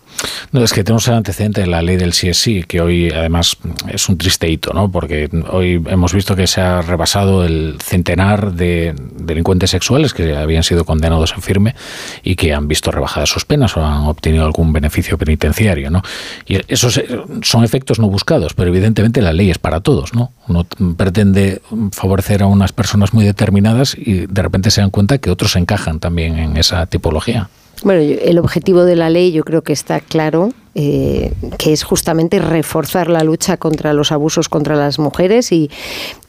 No, 0.51 0.63
es 0.63 0.73
que 0.73 0.83
tenemos 0.83 1.07
el 1.07 1.13
antecedente 1.13 1.61
de 1.61 1.67
la 1.67 1.81
ley 1.81 1.95
del 1.95 2.11
CSI, 2.11 2.63
que 2.63 2.81
hoy 2.81 3.11
además 3.11 3.57
es 3.87 4.09
un 4.09 4.17
triste 4.17 4.49
hito, 4.49 4.73
¿no? 4.73 4.91
Porque 4.91 5.29
hoy 5.51 5.81
hemos 5.87 6.13
visto 6.13 6.35
que 6.35 6.47
se 6.47 6.61
ha 6.61 6.81
rebasado 6.81 7.45
el 7.45 7.77
centenar 7.81 8.53
de 8.53 8.95
delincuentes 9.15 9.69
sexuales 9.69 10.13
que 10.13 10.35
habían 10.35 10.63
sido 10.63 10.85
condenados 10.85 11.33
en 11.35 11.41
firme 11.41 11.75
y 12.23 12.35
que 12.35 12.53
han 12.53 12.67
visto 12.67 12.91
rebajadas 12.91 13.29
sus 13.29 13.45
penas 13.45 13.77
o 13.77 13.85
han 13.85 14.05
obtenido 14.05 14.45
algún 14.45 14.73
beneficio 14.73 15.17
penitenciario, 15.17 15.89
¿no? 15.89 16.01
Y 16.45 16.59
esos 16.67 17.01
son 17.43 17.63
efectos 17.63 17.99
no 17.99 18.09
buscados, 18.09 18.53
pero 18.53 18.69
evidentemente 18.69 19.21
la 19.21 19.33
ley 19.33 19.51
es 19.51 19.59
para 19.59 19.81
todos, 19.81 20.13
¿no? 20.13 20.31
Uno 20.47 20.65
pretende 20.97 21.61
favorecer 21.91 22.41
a 22.41 22.47
unas 22.47 22.73
personas 22.73 23.13
muy 23.13 23.23
determinadas 23.23 23.95
y 23.97 24.25
de 24.25 24.41
repente 24.41 24.71
se 24.71 24.81
dan 24.81 24.89
cuenta 24.89 25.19
que 25.19 25.29
otros 25.29 25.55
encajan 25.55 25.99
también 25.99 26.37
en 26.37 26.57
esa 26.57 26.85
tipología. 26.87 27.49
Bueno, 27.83 28.01
el 28.01 28.37
objetivo 28.39 28.83
de 28.83 28.95
la 28.95 29.09
ley 29.09 29.31
yo 29.31 29.43
creo 29.43 29.61
que 29.61 29.73
está 29.73 29.99
claro, 29.99 30.51
eh, 30.75 31.33
que 31.57 31.73
es 31.73 31.83
justamente 31.83 32.39
reforzar 32.39 33.09
la 33.09 33.23
lucha 33.23 33.57
contra 33.57 33.93
los 33.93 34.11
abusos 34.11 34.49
contra 34.49 34.75
las 34.75 34.99
mujeres 34.99 35.51
y, 35.51 35.69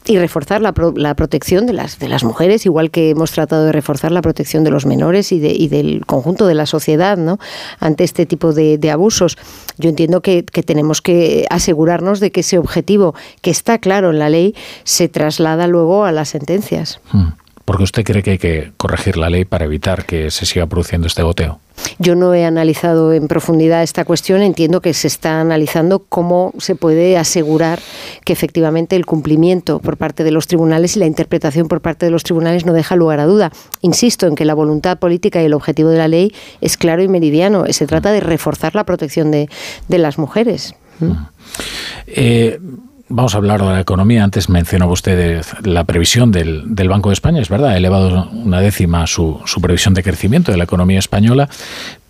reforzar 0.07 0.61
la, 0.61 0.73
protección 0.73 1.65
de 1.65 1.73
las, 1.73 1.99
de 1.99 2.09
las 2.09 2.23
mujeres, 2.25 2.65
igual 2.65 2.91
que 2.91 3.11
hemos 3.11 3.31
tratado 3.31 3.65
de 3.65 3.71
reforzar 3.71 4.11
la 4.11 4.21
protección 4.21 4.65
de 4.65 4.71
los 4.71 4.85
menores 4.85 5.31
y, 5.31 5.39
del 5.39 6.05
conjunto 6.05 6.47
de 6.47 6.55
la 6.55 6.65
sociedad 6.65 7.17
¿no? 7.17 7.39
ante 7.79 8.03
este 8.03 8.25
tipo 8.25 8.51
de, 8.51 8.91
abusos. 8.91 9.37
Yo 9.77 9.89
entiendo 9.89 10.21
que, 10.21 10.43
tenemos 10.43 11.01
que 11.01 11.45
asegurarnos 11.49 12.19
de 12.19 12.31
que 12.31 12.41
ese 12.41 12.57
objetivo, 12.57 13.15
que 13.41 13.51
está 13.51 13.77
claro 13.77 14.09
en 14.09 14.19
la 14.19 14.29
ley, 14.29 14.53
se 14.83 15.07
traslada 15.07 15.67
luego 15.67 16.03
a 16.03 16.11
las 16.11 16.29
sentencias. 16.29 16.99
Hmm 17.13 17.29
Porque 17.71 17.85
usted 17.85 18.03
cree 18.03 18.21
que 18.21 18.31
hay 18.31 18.37
que 18.37 18.73
corregir 18.75 19.15
la 19.15 19.29
ley 19.29 19.45
para 19.45 19.63
evitar 19.63 20.05
que 20.05 20.29
se 20.29 20.45
siga 20.45 20.67
produciendo 20.67 21.07
este 21.07 21.23
goteo. 21.23 21.61
Yo 21.99 22.15
no 22.15 22.33
he 22.33 22.43
analizado 22.43 23.13
en 23.13 23.29
profundidad 23.29 23.81
esta 23.81 24.03
cuestión. 24.03 24.41
Entiendo 24.41 24.81
que 24.81 24.93
se 24.93 25.07
está 25.07 25.39
analizando 25.39 25.99
cómo 25.99 26.51
se 26.57 26.75
puede 26.75 27.17
asegurar 27.17 27.79
que 28.25 28.33
efectivamente 28.33 28.97
el 28.97 29.05
cumplimiento 29.05 29.79
por 29.79 29.95
parte 29.95 30.25
de 30.25 30.31
los 30.31 30.47
tribunales 30.47 30.97
y 30.97 30.99
la 30.99 31.05
interpretación 31.05 31.69
por 31.69 31.79
parte 31.79 32.05
de 32.05 32.11
los 32.11 32.23
tribunales 32.23 32.65
no 32.65 32.73
deja 32.73 32.97
lugar 32.97 33.21
a 33.21 33.25
duda. 33.25 33.53
Insisto 33.79 34.27
en 34.27 34.35
que 34.35 34.43
la 34.43 34.53
voluntad 34.53 34.99
política 34.99 35.41
y 35.41 35.45
el 35.45 35.53
objetivo 35.53 35.91
de 35.91 35.97
la 35.97 36.09
ley 36.09 36.33
es 36.59 36.75
claro 36.75 37.03
y 37.03 37.07
meridiano. 37.07 37.63
Se 37.69 37.87
trata 37.87 38.11
de 38.11 38.19
reforzar 38.19 38.75
la 38.75 38.83
protección 38.83 39.31
de, 39.31 39.47
las 39.87 40.17
mujeres. 40.17 40.75
¿Mm? 40.99 41.13
Eh, 42.07 42.59
Vamos 43.13 43.35
a 43.35 43.37
hablar 43.37 43.61
de 43.61 43.67
la 43.67 43.81
economía. 43.81 44.23
Antes 44.23 44.47
mencionaba 44.47 44.93
usted 44.93 45.43
la 45.63 45.83
previsión 45.83 46.31
del, 46.31 46.87
Banco 46.87 47.09
de 47.09 47.13
España. 47.13 47.41
Es 47.41 47.49
verdad, 47.49 47.71
ha 47.71 47.77
elevado 47.77 48.29
una 48.31 48.61
décima 48.61 49.05
su, 49.05 49.41
previsión 49.61 49.93
de 49.93 50.01
crecimiento 50.01 50.51
de 50.51 50.57
la 50.57 50.63
economía 50.63 50.99
española, 50.99 51.49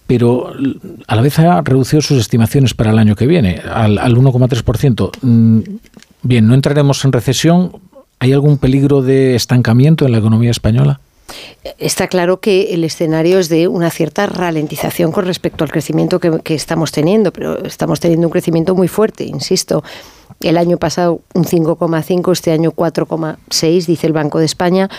pero 0.06 0.54
a 1.08 1.16
la 1.16 1.22
vez 1.22 1.40
ha 1.40 1.62
reducido 1.62 2.02
sus 2.02 2.20
estimaciones 2.20 2.76
para 2.76 2.92
el 2.92 3.00
año 3.00 3.16
que 3.16 3.26
viene 3.26 3.62
al, 3.68 3.98
al 3.98 4.16
1,3%. 4.16 5.12
Mm, 5.22 5.60
bien, 6.22 6.48
no 6.48 6.54
entraremos 6.54 7.04
en 7.04 7.12
recesión. 7.12 7.72
¿Hay 8.20 8.34
algún 8.34 8.60
peligro 8.60 9.02
de 9.02 9.34
estancamiento 9.34 10.06
en 10.06 10.12
la 10.12 10.20
economía 10.20 10.52
española? 10.52 11.00
Está 11.78 12.08
claro 12.08 12.40
que 12.40 12.74
el 12.74 12.84
escenario 12.84 13.40
es 13.40 13.50
de 13.50 13.68
una 13.68 13.90
cierta 13.90 14.26
ralentización 14.26 15.12
con 15.12 15.26
respecto 15.26 15.64
al 15.64 15.72
crecimiento 15.72 16.20
que, 16.20 16.56
estamos 16.56 16.92
teniendo, 16.92 17.32
pero 17.32 17.64
estamos 17.66 18.00
teniendo 18.00 18.28
un 18.28 18.32
crecimiento 18.32 18.76
muy 18.76 18.88
fuerte, 18.88 19.24
insisto. 19.24 19.84
El 20.42 20.58
año 20.58 20.78
pasado 20.78 21.22
un 21.34 21.46
5,5, 21.46 22.32
este 22.32 22.52
año 22.52 22.72
4,6, 22.72 23.86
dice 23.86 24.08
el 24.08 24.14
Banco 24.14 24.40
de 24.40 24.46
España. 24.46 24.90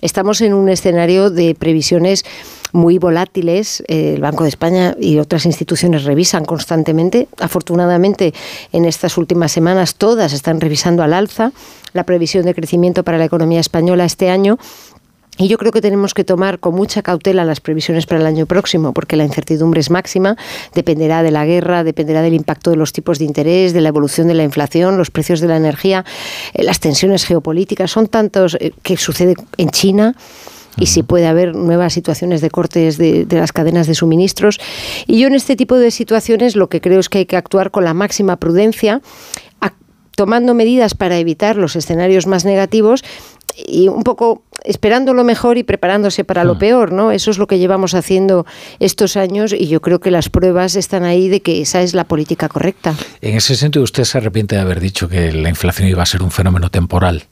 Estamos 0.00 0.40
en 0.40 0.54
un 0.54 0.68
escenario 0.68 1.30
de 1.30 1.54
previsiones 1.54 2.24
muy 2.72 2.98
volátiles. 2.98 3.82
El 3.88 4.20
Banco 4.20 4.44
de 4.44 4.48
España 4.48 4.96
y 4.98 5.18
otras 5.18 5.44
instituciones 5.44 6.04
revisan 6.04 6.44
constantemente. 6.44 7.28
Afortunadamente, 7.40 8.32
en 8.72 8.86
estas 8.86 9.18
últimas 9.18 9.52
semanas 9.52 9.96
todas 9.96 10.32
están 10.32 10.60
revisando 10.60 11.02
al 11.02 11.12
alza 11.12 11.52
la 11.92 12.04
previsión 12.04 12.44
de 12.44 12.54
crecimiento 12.54 13.04
para 13.04 13.18
la 13.18 13.24
economía 13.24 13.60
española 13.60 14.04
este 14.04 14.30
año 14.30 14.58
y 15.38 15.48
yo 15.48 15.58
creo 15.58 15.72
que 15.72 15.80
tenemos 15.80 16.14
que 16.14 16.24
tomar 16.24 16.58
con 16.58 16.74
mucha 16.74 17.02
cautela 17.02 17.44
las 17.44 17.60
previsiones 17.60 18.06
para 18.06 18.20
el 18.20 18.26
año 18.26 18.46
próximo, 18.46 18.92
porque 18.92 19.16
la 19.16 19.24
incertidumbre 19.24 19.80
es 19.80 19.90
máxima, 19.90 20.36
dependerá 20.74 21.22
de 21.22 21.30
la 21.30 21.44
guerra, 21.44 21.84
dependerá 21.84 22.22
del 22.22 22.34
impacto 22.34 22.70
de 22.70 22.76
los 22.76 22.92
tipos 22.92 23.18
de 23.18 23.26
interés, 23.26 23.72
de 23.72 23.80
la 23.80 23.90
evolución 23.90 24.28
de 24.28 24.34
la 24.34 24.44
inflación, 24.44 24.96
los 24.96 25.10
precios 25.10 25.40
de 25.40 25.48
la 25.48 25.56
energía, 25.56 26.04
eh, 26.54 26.62
las 26.62 26.80
tensiones 26.80 27.24
geopolíticas, 27.24 27.90
son 27.90 28.08
tantos 28.08 28.56
eh, 28.60 28.72
que 28.82 28.96
sucede 28.96 29.34
en 29.58 29.70
China 29.70 30.14
y 30.78 30.86
si 30.86 31.02
puede 31.02 31.26
haber 31.26 31.54
nuevas 31.54 31.92
situaciones 31.92 32.40
de 32.40 32.50
cortes 32.50 32.98
de, 32.98 33.26
las 33.30 33.52
cadenas 33.52 33.86
de 33.86 33.94
suministros. 33.94 34.60
Y 35.06 35.18
yo 35.20 35.26
en 35.26 35.34
este 35.34 35.56
tipo 35.56 35.76
de 35.76 35.90
situaciones 35.90 36.54
lo 36.54 36.68
que 36.68 36.80
creo 36.80 37.00
es 37.00 37.08
que 37.08 37.18
hay 37.18 37.26
que 37.26 37.36
actuar 37.36 37.70
con 37.70 37.84
la 37.84 37.94
máxima 37.94 38.36
prudencia, 38.36 39.00
tomando 40.16 40.54
medidas 40.54 40.94
para 40.94 41.18
evitar 41.18 41.56
los 41.56 41.76
escenarios 41.76 42.26
más 42.26 42.44
negativos 42.44 43.04
y 43.56 43.88
un 43.88 44.02
poco 44.02 44.42
esperando 44.64 45.14
lo 45.14 45.24
mejor 45.24 45.58
y 45.58 45.62
preparándose 45.62 46.24
para 46.24 46.44
lo 46.44 46.56
hmm. 46.56 46.58
peor, 46.58 46.92
¿no? 46.92 47.12
Eso 47.12 47.30
es 47.30 47.38
lo 47.38 47.46
que 47.46 47.58
llevamos 47.58 47.94
haciendo 47.94 48.46
estos 48.80 49.16
años 49.16 49.52
y 49.52 49.68
yo 49.68 49.80
creo 49.80 50.00
que 50.00 50.10
las 50.10 50.28
pruebas 50.28 50.76
están 50.76 51.04
ahí 51.04 51.28
de 51.28 51.40
que 51.40 51.62
esa 51.62 51.82
es 51.82 51.94
la 51.94 52.04
política 52.04 52.48
correcta. 52.48 52.94
En 53.20 53.36
ese 53.36 53.56
sentido, 53.56 53.82
¿usted 53.82 54.04
se 54.04 54.18
arrepiente 54.18 54.56
de 54.56 54.60
haber 54.60 54.80
dicho 54.80 55.08
que 55.08 55.32
la 55.32 55.48
inflación 55.48 55.88
iba 55.88 56.02
a 56.02 56.06
ser 56.06 56.22
un 56.22 56.30
fenómeno 56.30 56.70
temporal? 56.70 57.24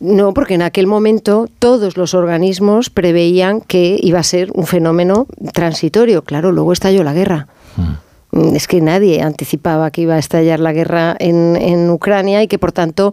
No, 0.00 0.32
porque 0.32 0.54
en 0.54 0.62
aquel 0.62 0.86
momento 0.86 1.48
todos 1.58 1.96
los 1.96 2.14
organismos 2.14 2.90
preveían 2.90 3.60
que 3.60 3.98
iba 4.02 4.18
a 4.18 4.24
ser 4.24 4.50
un 4.54 4.66
fenómeno 4.66 5.26
transitorio. 5.52 6.22
Claro, 6.22 6.52
luego 6.52 6.72
estalló 6.72 7.04
la 7.04 7.12
guerra. 7.12 7.48
Hmm. 7.76 8.54
Es 8.54 8.66
que 8.66 8.80
nadie 8.80 9.20
anticipaba 9.20 9.90
que 9.90 10.00
iba 10.00 10.14
a 10.14 10.18
estallar 10.18 10.58
la 10.58 10.72
guerra 10.72 11.14
en, 11.18 11.54
en 11.56 11.90
Ucrania 11.90 12.42
y 12.42 12.48
que, 12.48 12.58
por 12.58 12.72
tanto, 12.72 13.12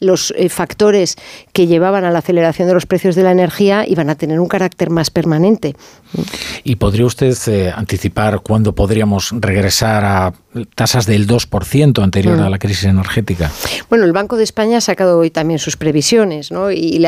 los 0.00 0.32
eh, 0.36 0.48
factores 0.48 1.16
que 1.52 1.66
llevaban 1.66 2.04
a 2.04 2.10
la 2.10 2.20
aceleración 2.20 2.68
de 2.68 2.74
los 2.74 2.86
precios 2.86 3.14
de 3.14 3.22
la 3.22 3.32
energía 3.32 3.84
iban 3.86 4.10
a 4.10 4.14
tener 4.14 4.40
un 4.40 4.48
carácter 4.48 4.90
más 4.90 5.10
permanente. 5.10 5.74
¿Y 6.64 6.76
podría 6.76 7.06
usted 7.06 7.36
eh, 7.48 7.72
anticipar 7.74 8.40
cuándo 8.40 8.74
podríamos 8.74 9.32
regresar 9.40 10.04
a 10.04 10.32
tasas 10.66 11.06
del 11.06 11.26
2% 11.26 12.02
anterior 12.02 12.38
mm. 12.38 12.42
a 12.42 12.50
la 12.50 12.58
crisis 12.58 12.84
energética? 12.84 13.50
Bueno, 13.88 14.04
el 14.04 14.12
Banco 14.12 14.36
de 14.36 14.44
España 14.44 14.78
ha 14.78 14.80
sacado 14.80 15.18
hoy 15.18 15.30
también 15.30 15.58
sus 15.58 15.76
previsiones, 15.76 16.50
¿no? 16.50 16.70
Y 16.70 17.04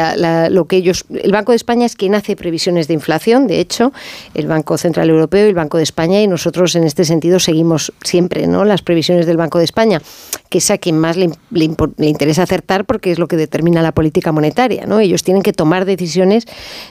lo 0.51 0.67
que 0.67 0.77
ellos, 0.77 1.05
el 1.11 1.33
Banco 1.33 1.53
de 1.53 1.57
España 1.57 1.87
es 1.87 1.97
quien 1.97 2.15
hace 2.15 2.37
previsiones 2.37 2.89
de 2.89 2.95
inflación, 2.95 3.47
de 3.47 3.61
hecho, 3.61 3.93
el 4.35 4.47
Banco 4.47 4.79
Central 4.79 5.11
Europeo 5.11 5.47
y 5.47 5.49
el 5.49 5.55
Banco 5.55 5.77
de 5.79 5.83
España, 5.83 6.21
y 6.23 6.27
nosotros 6.27 6.75
en 6.75 6.85
este 6.85 7.05
sentido 7.05 7.39
seguimos 7.39 7.93
siempre, 8.03 8.47
¿no? 8.47 8.65
Las 8.65 8.83
previsiones 8.83 9.27
del 9.27 9.37
Banco 9.37 9.59
de 9.59 9.65
España, 9.65 10.01
que 10.49 10.59
es 10.59 10.71
a 10.71 10.79
quien 10.79 10.99
más 10.99 11.17
le, 11.17 11.31
le 11.51 12.07
interesa 12.07 12.43
acertar 12.43 12.85
porque 12.85 13.13
es 13.13 13.19
lo 13.19 13.29
que 13.29 13.37
determina 13.37 13.83
la 13.83 13.93
política 13.93 14.33
monetaria, 14.33 14.87
¿no? 14.87 15.01
Ellos 15.01 15.23
tienen 15.23 15.43
que 15.43 15.53
tomar 15.53 15.85
decisiones 15.85 16.47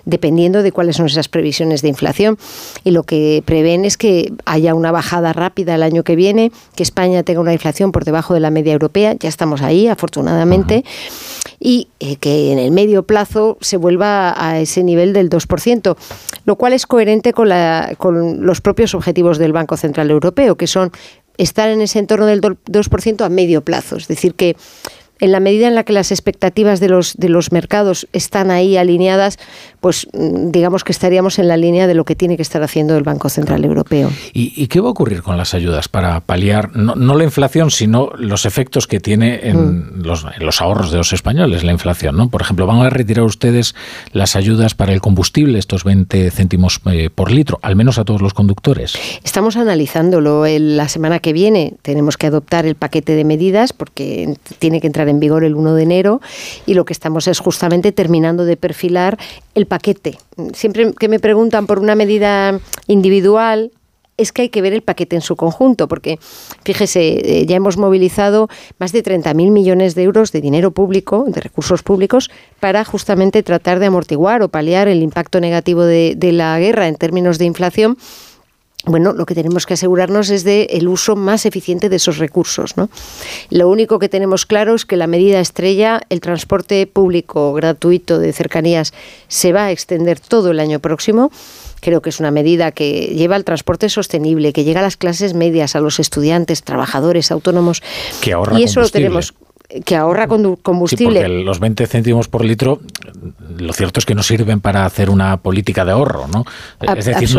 dependiendo 0.06 0.64
de 0.64 0.72
cuáles 0.72 0.96
son 0.96 1.08
esas 1.08 1.30
previsiones 1.30 1.82
de 1.82 1.90
inflación 1.90 2.38
y 2.84 2.92
lo 2.92 3.04
que 3.04 3.44
prevén 3.46 3.86
es 3.86 3.98
que 3.98 4.32
haya 4.46 4.74
una 4.74 4.92
bajada 4.92 5.34
rápida 5.34 5.76
el 5.76 5.84
año 5.84 6.04
que 6.04 6.16
viene 6.16 6.49
que 6.76 6.84
España 6.84 7.24
tenga 7.24 7.40
una 7.40 7.54
inflación 7.54 7.92
por 7.92 8.06
debajo 8.06 8.34
de 8.34 8.40
la 8.40 8.52
media 8.52 8.74
europea, 8.74 9.16
ya 9.20 9.30
estamos 9.30 9.62
ahí, 9.62 9.88
afortunadamente, 9.88 10.84
y 11.60 11.90
eh, 12.00 12.16
que 12.18 12.52
en 12.52 12.60
el 12.60 12.72
medio 12.72 13.04
plazo 13.04 13.58
se 13.62 13.78
vuelva 13.78 14.34
a 14.38 14.60
ese 14.60 14.84
nivel 14.84 15.14
del 15.14 15.30
2%, 15.30 15.96
lo 16.46 16.56
cual 16.56 16.74
es 16.74 16.86
coherente 16.88 17.34
con, 17.34 17.50
la, 17.50 17.94
con 17.98 18.46
los 18.46 18.62
propios 18.62 18.94
objetivos 18.96 19.38
del 19.38 19.54
Banco 19.54 19.78
Central 19.78 20.10
Europeo, 20.10 20.56
que 20.56 20.68
son 20.68 20.92
estar 21.38 21.70
en 21.70 21.82
ese 21.82 22.00
entorno 22.00 22.26
del 22.26 22.42
2% 22.42 23.26
a 23.26 23.30
medio 23.30 23.62
plazo, 23.62 23.96
es 23.96 24.08
decir, 24.08 24.36
que 24.36 24.56
en 25.20 25.32
la 25.32 25.40
medida 25.40 25.68
en 25.68 25.76
la 25.76 25.84
que 25.84 25.94
las 25.94 26.12
expectativas 26.12 26.80
de 26.80 26.90
los, 26.90 27.16
de 27.18 27.30
los 27.30 27.52
mercados 27.52 28.08
están 28.14 28.52
ahí 28.52 28.78
alineadas, 28.78 29.38
pues 29.82 30.08
mm, 30.14 30.52
digamos 30.52 30.84
que 30.84 30.92
estaríamos 30.92 31.40
en 31.40 31.48
la 31.48 31.58
línea 31.58 31.88
de 31.88 31.94
lo 31.94 32.06
que 32.06 32.16
tiene 32.16 32.36
que 32.36 32.42
estar 32.42 32.64
haciendo 32.64 32.98
el 32.98 33.04
Banco 33.04 33.30
Central 33.30 33.66
Europeo. 33.66 34.12
¿Y, 34.34 34.68
qué 34.68 34.80
va 34.80 34.88
a 34.88 34.92
ocurrir 34.92 35.22
con 35.22 35.38
las 35.38 35.54
ayudas 35.54 35.88
para 35.88 36.20
paliar 36.22 36.76
no, 36.76 37.16
la 37.16 37.24
inflación, 37.24 37.72
sino 37.72 38.12
los 38.18 38.46
efectos 38.46 38.88
que 38.88 39.00
tiene 39.00 39.48
en, 39.48 39.58
mm. 39.58 40.04
los, 40.04 40.26
los, 40.40 40.62
ahorros 40.62 40.92
de 40.92 40.98
los 40.98 41.12
españoles 41.12 41.64
la 41.64 41.72
inflación? 41.72 42.16
¿no? 42.16 42.30
Por 42.30 42.42
ejemplo, 42.42 42.66
¿van 42.68 42.82
a 42.82 42.90
retirar 42.90 43.26
ustedes 43.26 43.76
las 44.14 44.36
ayudas 44.36 44.76
para 44.76 44.94
el 44.94 45.02
combustible, 45.02 45.60
estos 45.60 45.84
20 45.84 46.32
céntimos 46.32 46.80
eh, 46.92 47.10
por 47.14 47.32
litro, 47.32 47.60
al 47.62 47.76
menos 47.76 47.98
a 47.98 48.06
todos 48.06 48.22
los 48.22 48.34
conductores? 48.34 48.94
Estamos 49.24 49.58
analizándolo. 49.58 50.46
la 50.46 50.88
semana 50.88 51.20
que 51.20 51.34
viene 51.34 51.74
tenemos 51.82 52.18
que 52.18 52.28
adoptar 52.28 52.66
el 52.66 52.76
paquete 52.76 53.16
de 53.16 53.26
medidas 53.26 53.74
porque 53.74 54.36
tiene 54.60 54.82
que 54.82 54.88
entrar 54.88 55.09
en 55.10 55.20
vigor 55.20 55.44
el 55.44 55.56
1 55.56 55.76
de 55.76 55.84
enero 55.84 56.22
y 56.66 56.74
lo 56.74 56.86
que 56.86 56.94
estamos 56.94 57.28
es 57.28 57.40
justamente 57.40 57.92
terminando 57.92 58.46
de 58.46 58.58
perfilar 58.58 59.18
el 59.56 59.66
paquete. 59.66 60.18
Siempre 60.54 60.94
que 60.94 61.08
me 61.08 61.20
preguntan 61.20 61.68
por 61.68 61.80
una 61.80 61.96
medida 61.96 62.60
individual, 62.88 63.72
es 64.20 64.34
que 64.34 64.44
hay 64.44 64.50
que 64.50 64.62
ver 64.62 64.74
el 64.74 64.82
paquete 64.82 65.16
en 65.16 65.22
su 65.22 65.36
conjunto, 65.38 65.88
porque 65.88 66.20
fíjese, 66.66 67.42
eh, 67.42 67.46
ya 67.46 67.56
hemos 67.56 67.78
movilizado 67.78 68.50
más 68.78 68.92
de 68.92 69.02
30.000 69.02 69.50
millones 69.50 69.96
de 69.96 70.04
euros 70.04 70.34
de 70.34 70.42
dinero 70.42 70.72
público, 70.72 71.26
de 71.28 71.40
recursos 71.40 71.84
públicos, 71.84 72.30
para 72.60 72.84
justamente 72.84 73.44
tratar 73.44 73.80
de 73.80 73.86
amortiguar 73.86 74.42
o 74.42 74.50
paliar 74.50 74.90
el 74.90 75.02
impacto 75.02 75.40
negativo 75.40 75.84
de, 75.84 76.16
de 76.18 76.34
la 76.34 76.60
guerra 76.60 76.90
en 76.90 76.96
términos 76.96 77.38
de 77.38 77.46
inflación 77.46 77.98
bueno, 78.86 79.14
lo 79.14 79.26
que 79.26 79.36
tenemos 79.36 79.66
que 79.66 79.74
asegurarnos 79.74 80.30
es 80.30 80.44
de 80.44 80.64
el 80.72 80.88
uso 80.88 81.16
más 81.16 81.46
eficiente 81.46 81.90
de 81.90 81.98
esos 81.98 82.18
recursos. 82.18 82.78
¿no? 82.78 82.90
Lo 83.50 83.70
único 83.70 84.00
que 84.00 84.10
tenemos 84.10 84.46
claro 84.46 84.74
es 84.74 84.86
que 84.86 84.96
la 84.96 85.08
medida 85.08 85.40
estrella, 85.40 86.02
el 86.10 86.22
transporte 86.22 86.88
público 86.88 87.54
gratuito 87.54 88.20
de 88.20 88.32
cercanías, 88.32 88.94
se 89.28 89.52
va 89.52 89.66
a 89.66 89.72
extender 89.72 90.20
todo 90.20 90.52
el 90.52 90.60
año 90.60 90.80
próximo. 90.80 91.32
Creo 91.82 92.02
que 92.02 92.10
es 92.10 92.20
una 92.20 92.32
medida 92.32 92.72
que 92.72 93.14
lleva 93.16 93.36
al 93.36 93.44
transporte 93.44 93.90
sostenible, 93.90 94.54
que 94.54 94.64
llega 94.64 94.80
a 94.80 94.84
las 94.84 94.98
clases 94.98 95.34
medias, 95.34 95.76
a 95.76 95.82
los 95.82 96.00
estudiantes, 96.00 96.64
trabajadores, 96.64 97.32
autónomos. 97.32 97.82
Que 98.22 98.34
ahorra 98.34 98.60
y 98.60 98.64
eso 98.64 98.82
lo 98.82 98.90
tenemos 98.90 99.34
que 99.86 99.96
ahorra 99.96 100.28
combustible. 100.28 101.20
Sí, 101.20 101.26
porque 101.26 101.44
los 101.44 101.60
20 101.60 101.86
céntimos 101.86 102.28
por 102.28 102.44
litro, 102.44 102.80
lo 103.58 103.72
cierto 103.74 104.00
es 104.00 104.06
que 104.06 104.16
no 104.16 104.24
sirven 104.24 104.62
para 104.62 104.86
hacer 104.86 105.10
una 105.10 105.38
política 105.38 105.86
de 105.86 105.92
ahorro, 105.92 106.28
¿no? 106.28 106.46
Es 106.82 107.06
decir, 107.06 107.30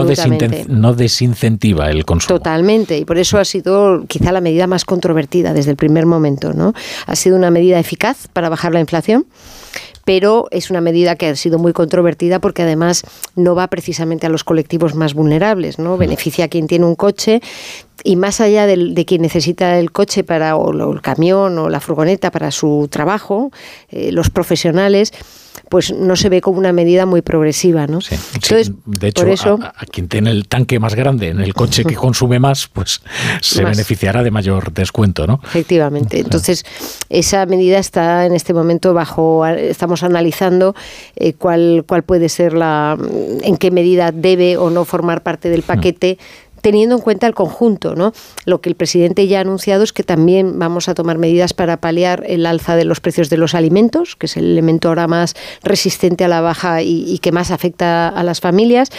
no, 0.69 0.95
desincentiva 0.95 1.91
el 1.91 2.05
consumo. 2.05 2.39
Totalmente, 2.39 2.99
y 2.99 3.05
por 3.05 3.19
eso 3.19 3.39
ha 3.39 3.45
sido 3.45 4.05
quizá 4.07 4.31
la 4.31 4.41
medida 4.41 4.67
más 4.67 4.85
controvertida 4.85 5.53
desde 5.55 5.73
el 5.73 5.77
primer 5.77 6.07
momento, 6.07 6.53
¿no? 6.53 6.73
Ha 7.07 7.17
sido 7.17 7.37
una 7.37 7.51
medida 7.51 7.79
eficaz 7.81 8.29
para 8.33 8.49
bajar 8.49 8.73
la 8.73 8.81
inflación 8.81 9.27
pero 10.05 10.49
es 10.51 10.71
una 10.71 10.81
medida 10.81 11.15
que 11.15 11.29
ha 11.29 11.37
sido 11.37 11.59
muy 11.59 11.73
controvertida 11.73 12.41
porque 12.41 12.63
además 12.63 13.03
no 13.37 13.55
va 13.55 13.69
precisamente 13.69 14.27
a 14.27 14.31
los 14.31 14.43
colectivos 14.43 14.97
más 14.97 15.15
vulnerables, 15.15 15.79
¿no? 15.79 15.97
Beneficia 15.97 16.47
a 16.47 16.49
quien 16.49 16.67
tiene 16.67 16.87
un 16.87 16.97
coche 16.97 17.41
y 18.05 18.17
más 18.17 18.41
allá 18.41 18.67
de, 18.67 19.05
quien 19.05 19.23
necesita 19.23 19.79
el 19.79 19.93
coche 19.93 20.25
para 20.25 20.57
o 20.57 20.93
el 20.93 21.01
camión 21.01 21.59
o 21.59 21.69
la 21.69 21.81
furgoneta 21.81 22.31
para 22.31 22.51
su 22.51 22.89
trabajo, 22.91 23.51
eh, 23.89 24.13
los 24.13 24.31
profesionales 24.31 25.13
pues 25.69 25.93
no 25.93 26.17
se 26.17 26.29
ve 26.29 26.41
como 26.41 26.59
una 26.59 26.73
medida 26.73 27.07
muy 27.07 27.23
progresiva, 27.23 27.87
¿no? 27.87 28.01
Entonces, 28.35 28.73
de 28.87 29.09
hecho, 29.09 29.23
por 29.23 29.31
eso, 29.31 29.59
a, 29.63 29.87
quien 29.87 30.09
tiene 30.09 30.31
el 30.31 30.49
tanque 30.49 30.81
más 30.81 30.97
grande 30.97 31.29
en 31.29 31.41
el 31.41 31.55
coche 31.55 31.85
que 31.85 31.95
consume 32.07 32.41
más, 32.41 32.67
pues 32.67 33.01
se 33.41 33.65
beneficiará 33.65 34.25
de 34.25 34.33
mayor 34.33 34.73
descuento, 34.73 35.29
¿no? 35.29 35.41
Efectivamente. 35.45 36.19
Entonces, 36.19 36.65
esa 37.09 37.47
medida 37.47 37.79
está 37.79 38.27
en 38.27 38.35
este 38.35 38.53
momento 38.53 38.95
bajo, 38.95 39.47
estamos 39.47 40.03
analizando 40.03 40.75
eh, 41.15 41.35
cuál, 41.35 41.85
cuál 41.87 42.03
puede 42.03 42.29
ser 42.29 42.53
la, 42.53 42.99
en 43.43 43.57
qué 43.57 43.71
medida 43.71 44.11
debe 44.11 44.57
o 44.57 44.71
no 44.71 44.85
formar 44.85 45.23
parte 45.23 45.51
del 45.51 45.63
paquete 45.63 46.19
teniendo 46.61 46.97
en 46.97 47.01
cuenta 47.01 47.27
el 47.27 47.35
conjunto, 47.35 47.95
¿no? 47.95 48.13
Lo 48.45 48.61
que 48.61 48.69
el 48.69 48.75
presidente 48.75 49.27
ya 49.27 49.39
ha 49.39 49.41
anunciado 49.43 49.83
es 49.83 49.93
que 49.93 50.03
también 50.03 50.59
vamos 50.59 50.89
a 50.89 50.95
tomar 50.95 51.19
medidas 51.19 51.55
para 51.55 51.79
paliar 51.79 52.25
el 52.27 52.47
alza 52.47 52.77
de 52.77 52.85
los 52.85 53.01
precios 53.01 53.31
de 53.31 53.37
los 53.37 53.55
alimentos, 53.55 54.17
que 54.17 54.27
es 54.27 54.37
el 54.37 54.45
elemento 54.45 54.89
ahora 54.89 55.07
más 55.07 55.35
resistente 55.63 56.25
a 56.25 56.29
la 56.29 56.41
baja 56.41 56.83
y, 56.83 57.19
que 57.21 57.33
más 57.33 57.51
afecta 57.51 58.09
a 58.09 58.23
las 58.23 58.41
familias. 58.41 58.91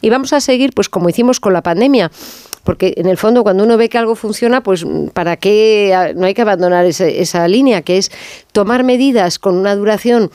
Y 0.00 0.10
vamos 0.10 0.32
a 0.32 0.40
seguir, 0.40 0.72
pues 0.74 0.88
como 0.88 1.08
hicimos 1.08 1.40
con 1.40 1.52
la 1.52 1.62
pandemia 1.62 2.10
porque 2.64 2.94
en 2.96 3.06
el 3.06 3.16
fondo 3.16 3.42
cuando 3.42 3.64
uno 3.64 3.76
ve 3.76 3.88
que 3.88 3.98
algo 3.98 4.14
funciona, 4.14 4.62
pues 4.62 4.86
para 5.14 5.36
qué 5.36 6.12
no 6.14 6.26
hay 6.26 6.34
que 6.34 6.42
abandonar 6.42 6.86
esa 6.86 7.48
línea, 7.48 7.82
que 7.82 7.98
es 7.98 8.12
tomar 8.52 8.84
medidas 8.84 9.40
con 9.40 9.56
una 9.56 9.74
duración 9.74 10.30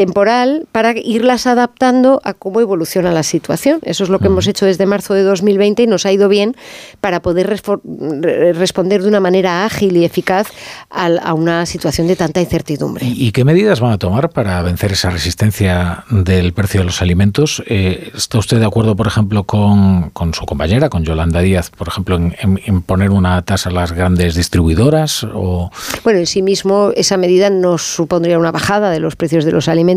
temporal 0.00 0.66
para 0.72 0.94
irlas 0.96 1.46
adaptando 1.46 2.22
a 2.24 2.32
cómo 2.32 2.62
evoluciona 2.62 3.12
la 3.12 3.22
situación. 3.22 3.80
Eso 3.82 4.02
es 4.02 4.08
lo 4.08 4.18
que 4.18 4.28
hemos 4.28 4.46
hecho 4.46 4.64
desde 4.64 4.86
marzo 4.86 5.12
de 5.12 5.22
2020 5.22 5.82
y 5.82 5.86
nos 5.86 6.06
ha 6.06 6.12
ido 6.12 6.30
bien 6.30 6.56
para 7.02 7.20
poder 7.20 7.46
responder 7.50 9.02
de 9.02 9.08
una 9.08 9.20
manera 9.20 9.66
ágil 9.66 9.98
y 9.98 10.06
eficaz 10.06 10.46
a, 10.88 11.34
una 11.34 11.66
situación 11.66 12.06
de 12.06 12.16
tanta 12.16 12.40
incertidumbre. 12.40 13.04
¿Y 13.04 13.30
qué 13.32 13.44
medidas 13.44 13.80
van 13.80 13.92
a 13.92 13.98
tomar 13.98 14.30
para 14.30 14.62
vencer 14.62 14.92
esa 14.92 15.10
resistencia 15.10 16.04
del 16.08 16.54
precio 16.54 16.80
de 16.80 16.86
los 16.86 17.02
alimentos? 17.02 17.62
Eh, 17.66 18.10
¿Está 18.14 18.38
usted 18.38 18.58
de 18.58 18.64
acuerdo, 18.64 18.96
por 18.96 19.06
ejemplo, 19.06 19.44
con, 19.44 20.12
su 20.32 20.46
compañera, 20.46 20.88
con 20.88 21.04
Yolanda 21.04 21.40
Díaz, 21.40 21.68
por 21.68 21.88
ejemplo, 21.88 22.16
en, 22.16 22.82
poner 22.82 23.10
una 23.10 23.42
tasa 23.42 23.68
a 23.68 23.72
las 23.72 23.92
grandes 23.92 24.34
distribuidoras? 24.34 25.24
O... 25.24 25.70
Bueno, 26.04 26.20
en 26.20 26.26
sí 26.26 26.40
mismo 26.40 26.90
esa 26.96 27.18
medida 27.18 27.50
no 27.50 27.76
supondría 27.76 28.38
una 28.38 28.50
bajada 28.50 28.90
de 28.90 29.00
los 29.00 29.14
precios 29.14 29.44
de 29.44 29.52
los 29.52 29.68
alimentos 29.68 29.89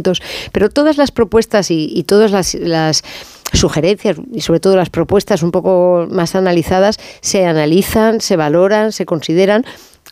pero 0.51 0.69
todas 0.69 0.97
las 0.97 1.12
propuestas 1.12 1.69
y, 1.69 2.03
todas 2.07 2.31
las, 2.31 3.03
sugerencias 3.53 4.17
y 4.33 4.41
sobre 4.41 4.59
todo 4.59 4.75
las 4.75 4.89
propuestas 4.89 5.43
un 5.43 5.51
poco 5.51 6.07
más 6.09 6.33
analizadas 6.33 7.00
se 7.21 7.45
analizan, 7.45 8.19
se 8.19 8.35
valoran, 8.35 8.91
se 8.91 9.05
consideran. 9.05 9.63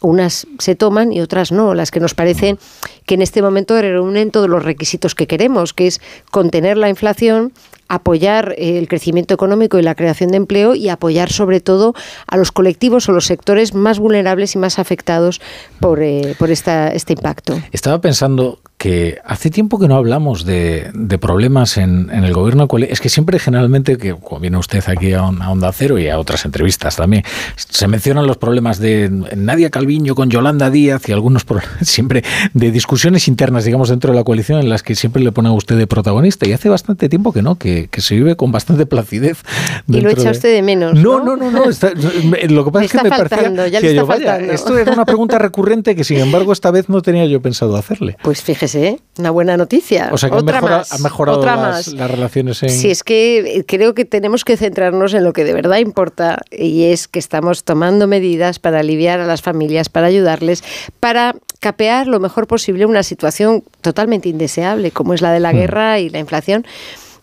Unas 0.03 0.47
se 0.57 0.75
toman 0.75 1.11
y 1.11 1.21
otras 1.21 1.51
no, 1.51 1.75
las 1.75 1.91
que 1.91 1.99
nos 1.99 2.15
parecen 2.15 2.57
que 3.05 3.15
en 3.15 3.21
este 3.21 3.41
momento 3.41 3.79
reúnen 3.79 4.31
todos 4.31 4.49
los 4.49 4.63
requisitos 4.63 5.13
que 5.15 5.27
queremos, 5.27 5.73
que 5.73 5.87
es 5.87 6.01
contener 6.31 6.77
la 6.77 6.89
inflación, 6.89 7.51
apoyar 7.91 8.55
el 8.57 8.87
crecimiento 8.87 9.33
económico 9.33 9.77
y 9.77 9.81
la 9.81 9.95
creación 9.95 10.31
de 10.31 10.37
empleo 10.37 10.75
y 10.75 10.87
apoyar 10.87 11.29
sobre 11.29 11.59
todo 11.59 11.93
a 12.25 12.37
los 12.37 12.53
colectivos 12.53 13.09
o 13.09 13.11
los 13.11 13.25
sectores 13.25 13.73
más 13.73 13.99
vulnerables 13.99 14.55
y 14.55 14.59
más 14.59 14.79
afectados 14.79 15.41
por, 15.81 16.01
eh, 16.01 16.33
por 16.39 16.51
esta, 16.51 16.87
este 16.87 17.13
impacto. 17.13 17.61
Estaba 17.73 17.99
pensando 17.99 18.59
que 18.81 19.19
hace 19.23 19.51
tiempo 19.51 19.77
que 19.77 19.87
no 19.87 19.95
hablamos 19.95 20.43
de, 20.43 20.89
problemas 21.21 21.77
en, 21.77 22.09
el 22.09 22.33
gobierno. 22.33 22.67
Es 22.89 22.99
que 22.99 23.09
siempre, 23.09 23.37
generalmente, 23.37 23.95
que 23.95 24.15
como 24.15 24.39
viene 24.39 24.57
usted 24.57 24.83
aquí 24.87 25.13
a, 25.13 25.23
Onda 25.23 25.71
Cero 25.71 25.99
y 25.99 26.09
a 26.09 26.17
otras 26.17 26.45
entrevistas 26.45 26.95
también, 26.95 27.23
se 27.55 27.87
mencionan 27.87 28.25
los 28.25 28.37
problemas 28.37 28.79
de 28.79 29.07
Nadia 29.35 29.69
Calviño 29.69 30.15
con 30.15 30.31
Yolanda 30.31 30.71
Díaz 30.71 31.07
y 31.07 31.11
algunos 31.11 31.45
problemas, 31.45 31.77
siempre 31.87 32.23
de 32.55 32.71
discusiones 32.71 33.27
internas, 33.27 33.65
digamos, 33.65 33.89
dentro 33.89 34.13
de 34.13 34.17
la 34.17 34.23
coalición 34.23 34.59
en 34.59 34.67
las 34.67 34.81
que 34.81 34.95
siempre 34.95 35.21
le 35.21 35.31
pone 35.31 35.49
a 35.49 35.51
usted 35.51 35.77
de 35.77 35.85
protagonista. 35.85 36.47
Y 36.49 36.53
hace 36.53 36.67
bastante 36.67 37.07
tiempo 37.07 37.31
que 37.33 37.43
no, 37.43 37.59
que, 37.59 37.87
se 37.95 38.15
vive 38.15 38.35
con 38.35 38.51
bastante 38.51 38.87
placidez. 38.87 39.43
Y 39.87 40.01
lo 40.01 40.09
echa 40.09 40.31
usted 40.31 40.55
de 40.55 40.63
menos. 40.63 40.95
No, 40.95 41.23
no, 41.23 41.37
no, 41.37 41.51
no. 41.51 41.65
lo 41.65 42.65
que 42.65 42.71
pasa 42.71 42.85
es 42.85 42.91
que 42.91 43.03
me 43.03 43.09
faltando, 43.11 43.67
ya 43.67 43.79
le 43.79 43.91
está 43.91 44.07
faltando. 44.07 44.51
esto 44.51 44.75
era 44.75 44.91
una 44.91 45.05
pregunta 45.05 45.37
recurrente 45.37 45.95
que, 45.95 46.03
sin 46.03 46.17
embargo, 46.17 46.51
esta 46.51 46.71
vez 46.71 46.89
no 46.89 47.03
tenía 47.03 47.27
yo 47.27 47.43
pensado 47.43 47.75
hacerle. 47.75 48.17
Pues 48.23 48.41
fíjese 48.41 48.70
¿eh? 48.75 48.99
Una 49.17 49.31
buena 49.31 49.57
noticia. 49.57 50.09
O 50.11 50.17
sea 50.17 50.29
que 50.29 50.35
Otra 50.35 50.59
ha 50.59 50.97
mejorado 50.99 51.43
las, 51.43 51.91
relaciones 51.91 52.63
en... 52.63 52.69
Sí, 52.69 52.89
es 52.89 53.03
que 53.03 53.63
creo 53.67 53.93
que 53.93 54.05
tenemos 54.05 54.45
que 54.45 54.57
centrarnos 54.57 55.13
en 55.13 55.23
lo 55.23 55.33
que 55.33 55.43
de 55.43 55.53
verdad 55.53 55.77
importa 55.77 56.41
y 56.51 56.85
es 56.85 57.07
que 57.07 57.19
estamos 57.19 57.63
tomando 57.63 58.07
medidas 58.07 58.59
para 58.59 58.79
aliviar 58.79 59.19
a 59.19 59.25
las 59.25 59.41
familias, 59.41 59.89
para 59.89 60.07
ayudarles, 60.07 60.63
para 60.99 61.35
capear 61.59 62.07
lo 62.07 62.19
mejor 62.19 62.47
posible 62.47 62.85
una 62.85 63.03
situación 63.03 63.63
totalmente 63.81 64.29
indeseable 64.29 64.91
como 64.91 65.13
es 65.13 65.21
la 65.21 65.31
de 65.31 65.39
la 65.39 65.53
hmm. 65.53 65.55
guerra 65.55 65.99
y 65.99 66.09
la 66.09 66.19
inflación 66.19 66.65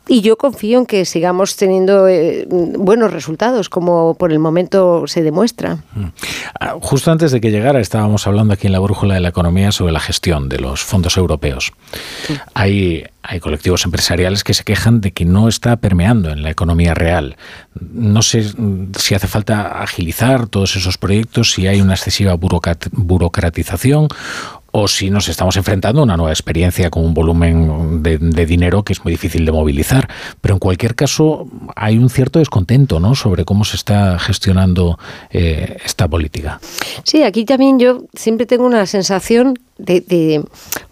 y 0.08 0.22
yo 0.22 0.36
confío 0.36 0.78
en 0.78 0.87
que 0.87 1.04
sigamos 1.04 1.56
teniendo 1.56 2.09
eh, 2.09 2.46
buenos 2.48 3.12
resultados, 3.12 3.68
como 3.68 4.14
por 4.14 4.33
el 4.33 4.38
momento 4.38 5.06
se 5.06 5.22
demuestra. 5.22 5.76
Mm. 5.94 6.06
Ah, 6.59 6.76
justo 6.80 7.12
antes 7.12 7.30
de 7.30 7.40
que 7.40 7.50
llegara, 7.50 7.78
estábamos 7.80 8.26
hablando 8.26 8.54
aquí 8.54 8.66
en 8.66 8.72
la 8.72 8.78
Brújula 8.78 9.14
de 9.14 9.20
la 9.20 9.28
Economía 9.28 9.70
sobre 9.70 9.92
la 9.92 10.00
gestión 10.00 10.48
de 10.48 10.59
los 10.59 10.83
fondos 10.83 11.18
europeos. 11.18 11.72
Hay, 12.54 13.04
hay 13.22 13.38
colectivos 13.40 13.85
empresariales 13.85 14.44
que 14.44 14.54
se 14.54 14.64
quejan 14.64 15.02
de 15.02 15.12
que 15.12 15.26
no 15.26 15.46
está 15.46 15.76
permeando 15.76 16.30
en 16.30 16.42
la 16.42 16.50
economía 16.50 16.94
real. 16.94 17.37
No 17.78 18.22
sé 18.22 18.50
si 18.98 19.14
hace 19.14 19.28
falta 19.28 19.83
agilizar 19.83 20.46
todos 20.46 20.74
esos 20.76 20.96
proyectos, 20.96 21.52
si 21.52 21.66
hay 21.66 21.83
una 21.83 21.94
excesiva 21.94 22.35
burocratización 22.35 24.09
o 24.70 24.87
si 24.87 25.11
nos 25.11 25.28
estamos 25.28 25.57
enfrentando 25.57 26.00
a 26.00 26.04
una 26.04 26.16
nueva 26.16 26.33
experiencia 26.33 26.90
con 26.90 27.04
un 27.04 27.14
volumen 27.14 28.02
de, 28.02 28.18
dinero 28.46 28.83
que 28.83 28.92
es 28.92 29.02
muy 29.02 29.12
difícil 29.12 29.44
de 29.44 29.52
movilizar. 29.52 30.09
Pero 30.40 30.54
en 30.54 30.59
cualquier 30.59 30.94
caso 30.94 31.48
hay 31.74 31.96
un 31.96 32.11
cierto 32.11 32.38
descontento 32.38 33.00
¿no? 33.00 33.14
sobre 33.14 33.44
cómo 33.44 33.64
se 33.64 33.76
está 33.76 34.18
gestionando 34.18 34.98
eh, 35.31 35.78
esta 35.85 36.07
política. 36.07 36.61
Sí, 37.04 37.22
aquí 37.22 37.44
también 37.44 37.78
yo 37.78 38.04
siempre 38.14 38.46
tengo 38.46 38.66
una 38.66 38.85
sensación 38.87 39.59
de, 39.78 40.44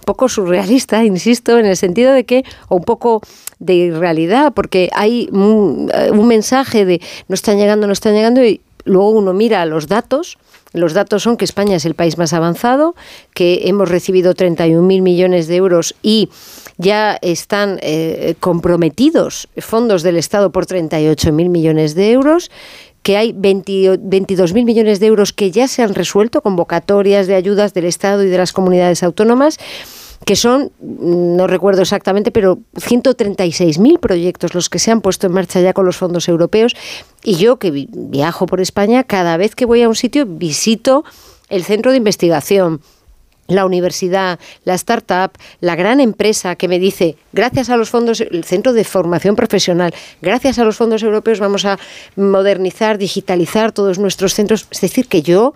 poco 0.05 0.29
surrealista, 0.29 1.05
insisto, 1.05 1.59
en 1.59 1.67
el 1.67 1.77
sentido 1.77 2.12
de 2.12 2.25
que, 2.25 2.45
o 2.69 2.77
un 2.77 2.85
poco 2.85 3.21
de 3.59 3.95
realidad, 3.97 4.53
porque 4.55 4.91
hay 4.93 5.29
un, 5.33 5.91
un 6.12 6.29
mensaje 6.29 6.85
de 6.85 7.01
no 7.29 7.35
están 7.35 7.59
llegando, 7.59 7.87
no 7.87 7.93
están 7.93 8.15
llegando, 8.15 8.45
y 8.45 8.61
luego 8.85 9.11
uno 9.11 9.33
mira 9.33 9.65
los 9.67 9.89
datos 9.89 10.39
los 10.73 10.93
datos 10.93 11.23
son 11.23 11.37
que 11.37 11.45
España 11.45 11.77
es 11.77 11.85
el 11.85 11.95
país 11.95 12.19
más 12.19 12.33
avanzado, 12.33 12.95
que 13.35 13.63
hemos 13.65 13.89
recibido 13.89 14.35
31.000 14.35 15.03
millones 15.03 15.47
de 15.47 15.57
euros 15.57 15.95
y 16.03 16.29
ya 16.77 17.19
están 17.23 17.79
eh, 17.83 18.35
comprometidos 18.41 19.49
fondos 19.59 20.03
del 20.03 20.17
Estado 20.17 20.53
por 20.53 20.67
38.000 20.67 21.49
millones 21.49 21.95
de 21.95 22.13
euros 22.13 22.51
que 23.07 23.17
hay 23.17 23.33
22.000 23.33 24.65
millones 24.65 24.99
de 24.99 25.07
euros 25.07 25.33
que 25.33 25.53
ya 25.53 25.69
se 25.69 25.85
han 25.85 25.95
resuelto, 25.95 26.43
convocatorias 26.43 27.29
de 27.29 27.37
ayudas 27.37 27.73
del 27.73 27.85
Estado 27.85 28.25
y 28.25 28.29
de 28.29 28.37
las 28.37 28.53
comunidades 28.53 29.05
autónomas, 29.05 29.59
que 30.25 30.37
son, 30.37 30.73
no 30.81 31.47
recuerdo 31.47 31.83
exactamente, 31.83 32.31
pero 32.31 32.59
136.000 32.75 33.99
proyectos 34.01 34.55
los 34.55 34.71
que 34.71 34.79
se 34.79 34.91
han 34.91 35.01
puesto 35.01 35.27
en 35.27 35.33
marcha 35.33 35.61
ya 35.61 35.73
con 35.73 35.85
los 35.85 35.97
fondos 35.97 36.29
europeos. 36.29 36.75
Y 37.23 37.37
yo 37.37 37.59
que 37.59 37.71
viajo 37.71 38.47
por 38.47 38.61
España, 38.61 39.05
cada 39.05 39.37
vez 39.37 39.55
que 39.55 39.67
voy 39.67 39.83
a 39.83 39.89
un 39.89 39.95
sitio 39.95 40.27
visito 40.27 41.05
el 41.49 41.65
centro 41.65 41.91
de 41.91 41.99
investigación, 41.99 42.81
la 43.49 43.65
universidad, 43.65 44.39
la 44.65 44.75
startup, 44.75 45.33
la 45.61 45.77
gran 45.77 46.01
empresa 46.01 46.57
que 46.57 46.69
me 46.69 46.79
dice, 46.79 47.17
gracias 47.33 47.71
a 47.71 47.77
los 47.77 47.91
fondos, 47.91 48.21
el 48.21 48.45
centro 48.45 48.73
de 48.73 48.85
formación 48.85 49.37
profesional, 49.37 49.95
gracias 50.21 50.59
a 50.59 50.65
los 50.65 50.77
fondos 50.77 51.03
europeos 51.03 51.39
vamos 51.39 51.65
a 51.65 51.79
modernizar, 52.17 52.99
digitalizar 52.99 53.73
todos 53.73 53.99
nuestros 53.99 54.35
centros. 54.35 54.67
Es 54.71 54.81
decir, 54.81 55.07
que 55.07 55.23
yo 55.23 55.55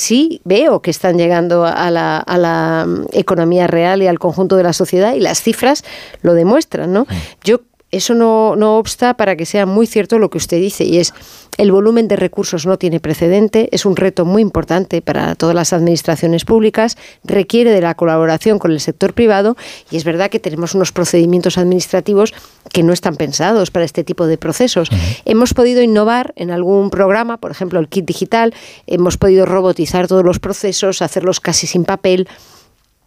sí 0.00 0.40
veo 0.44 0.80
que 0.80 0.90
están 0.90 1.18
llegando 1.18 1.66
a 1.66 1.90
la, 1.90 2.18
a 2.18 2.38
la 2.38 2.86
mm, 2.86 3.06
economía 3.12 3.66
real 3.66 4.02
y 4.02 4.06
al 4.06 4.18
conjunto 4.18 4.56
de 4.56 4.62
la 4.62 4.72
sociedad 4.72 5.12
y 5.12 5.20
las 5.20 5.42
cifras 5.42 5.84
lo 6.22 6.32
demuestran, 6.32 6.90
¿no? 6.90 7.06
Yo 7.44 7.60
eso 7.90 8.14
no, 8.14 8.56
no 8.56 8.78
obsta 8.78 9.14
para 9.14 9.36
que 9.36 9.46
sea 9.46 9.66
muy 9.66 9.86
cierto 9.86 10.18
lo 10.18 10.30
que 10.30 10.38
usted 10.38 10.58
dice 10.58 10.84
y 10.84 10.98
es 10.98 11.12
el 11.58 11.72
volumen 11.72 12.08
de 12.08 12.16
recursos 12.16 12.64
no 12.64 12.78
tiene 12.78 13.00
precedente, 13.00 13.68
es 13.72 13.84
un 13.84 13.96
reto 13.96 14.24
muy 14.24 14.42
importante 14.42 15.02
para 15.02 15.34
todas 15.34 15.54
las 15.54 15.72
administraciones 15.72 16.44
públicas, 16.44 16.96
requiere 17.24 17.70
de 17.72 17.80
la 17.80 17.94
colaboración 17.94 18.58
con 18.58 18.70
el 18.70 18.80
sector 18.80 19.12
privado 19.12 19.56
y 19.90 19.96
es 19.96 20.04
verdad 20.04 20.30
que 20.30 20.38
tenemos 20.38 20.74
unos 20.74 20.92
procedimientos 20.92 21.58
administrativos 21.58 22.32
que 22.72 22.82
no 22.82 22.92
están 22.92 23.16
pensados 23.16 23.70
para 23.70 23.84
este 23.84 24.04
tipo 24.04 24.26
de 24.26 24.38
procesos. 24.38 24.88
Hemos 25.24 25.52
podido 25.52 25.82
innovar 25.82 26.32
en 26.36 26.50
algún 26.50 26.90
programa, 26.90 27.38
por 27.38 27.50
ejemplo 27.50 27.80
el 27.80 27.88
kit 27.88 28.06
digital, 28.06 28.54
hemos 28.86 29.16
podido 29.16 29.44
robotizar 29.44 30.06
todos 30.06 30.24
los 30.24 30.38
procesos, 30.38 31.02
hacerlos 31.02 31.40
casi 31.40 31.66
sin 31.66 31.84
papel 31.84 32.28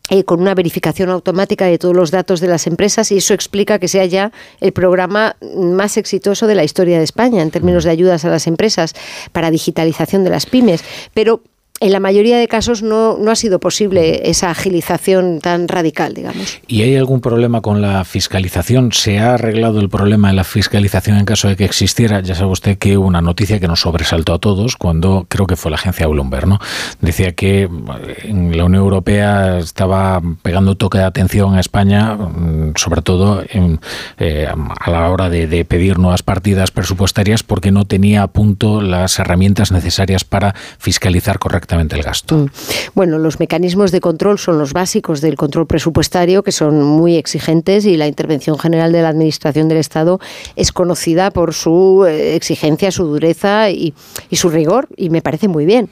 eh, 0.09 0.25
con 0.25 0.41
una 0.41 0.53
verificación 0.53 1.09
automática 1.09 1.65
de 1.65 1.77
todos 1.77 1.95
los 1.95 2.11
datos 2.11 2.41
de 2.41 2.47
las 2.47 2.67
empresas 2.67 3.09
y 3.11 3.17
eso 3.17 3.33
explica 3.33 3.79
que 3.79 3.87
sea 3.87 4.05
ya 4.05 4.33
el 4.59 4.73
programa 4.73 5.37
más 5.55 5.95
exitoso 5.95 6.45
de 6.45 6.55
la 6.55 6.65
historia 6.65 6.97
de 6.97 7.05
España 7.05 7.41
en 7.41 7.51
términos 7.51 7.85
de 7.85 7.91
ayudas 7.91 8.25
a 8.25 8.29
las 8.29 8.45
empresas 8.45 8.95
para 9.31 9.49
digitalización 9.49 10.25
de 10.25 10.29
las 10.29 10.45
pymes. 10.45 10.83
Pero 11.13 11.41
en 11.79 11.91
la 11.91 11.99
mayoría 11.99 12.37
de 12.37 12.47
casos 12.47 12.81
no, 12.81 13.17
no 13.19 13.31
ha 13.31 13.35
sido 13.35 13.59
posible 13.59 14.29
esa 14.29 14.51
agilización 14.51 15.39
tan 15.41 15.67
radical, 15.67 16.13
digamos. 16.13 16.59
¿Y 16.67 16.83
hay 16.83 16.95
algún 16.95 17.19
problema 17.19 17.61
con 17.61 17.81
la 17.81 18.05
fiscalización? 18.05 18.93
¿Se 18.93 19.19
ha 19.19 19.33
arreglado 19.33 19.81
el 19.81 19.89
problema 19.89 20.29
de 20.29 20.35
la 20.35 20.43
fiscalización 20.43 21.17
en 21.17 21.25
caso 21.25 21.49
de 21.49 21.57
que 21.57 21.65
existiera? 21.65 22.21
Ya 22.21 22.35
sabe 22.35 22.51
usted 22.51 22.77
que 22.77 22.97
una 22.97 23.21
noticia 23.21 23.59
que 23.59 23.67
nos 23.67 23.81
sobresaltó 23.81 24.33
a 24.33 24.39
todos 24.39 24.77
cuando 24.77 25.25
creo 25.27 25.45
que 25.45 25.57
fue 25.57 25.71
la 25.71 25.75
agencia 25.75 26.07
Bloomberg, 26.07 26.47
¿no? 26.47 26.59
Decía 27.01 27.33
que 27.33 27.67
la 27.67 28.63
Unión 28.63 28.75
Europea 28.75 29.57
estaba 29.57 30.21
pegando 30.41 30.75
toque 30.75 30.99
de 30.99 31.03
atención 31.03 31.55
a 31.55 31.59
España, 31.59 32.15
mm, 32.15 32.73
sobre 32.75 33.01
todo 33.01 33.43
eh, 33.49 34.47
a 34.47 34.89
la 34.89 35.09
hora 35.09 35.29
de, 35.29 35.47
de 35.47 35.65
pedir 35.65 35.99
nuevas 35.99 36.23
partidas 36.23 36.71
presupuestarias 36.71 37.43
porque 37.43 37.71
no 37.71 37.83
tenía 37.83 38.23
a 38.23 38.27
punto 38.27 38.79
las 38.79 39.19
herramientas 39.19 39.73
necesarias 39.73 40.23
para 40.23 40.55
fiscalizar 40.77 41.39
correctamente 41.39 41.72
el 41.73 42.03
gasto. 42.03 42.37
Mm. 42.37 42.47
Bueno, 42.93 43.17
los 43.17 43.39
mecanismos 43.39 43.91
de 43.91 43.99
control 43.99 44.39
son 44.39 44.57
los 44.57 44.73
básicos 44.73 45.21
del 45.21 45.35
control 45.35 45.67
presupuestario, 45.67 46.43
que 46.43 46.51
son 46.51 46.83
muy 46.83 47.15
exigentes 47.15 47.85
y 47.85 47.97
la 47.97 48.07
intervención 48.07 48.57
general 48.57 48.91
de 48.91 49.01
la 49.01 49.09
Administración 49.09 49.67
del 49.67 49.79
Estado 49.79 50.19
es 50.55 50.71
conocida 50.71 51.31
por 51.31 51.53
su 51.53 52.05
eh, 52.07 52.35
exigencia, 52.35 52.91
su 52.91 53.05
dureza 53.05 53.69
y, 53.69 53.93
su 54.31 54.49
rigor, 54.49 54.87
y 54.97 55.09
me 55.09 55.21
parece 55.21 55.47
muy 55.47 55.65
bien. 55.65 55.89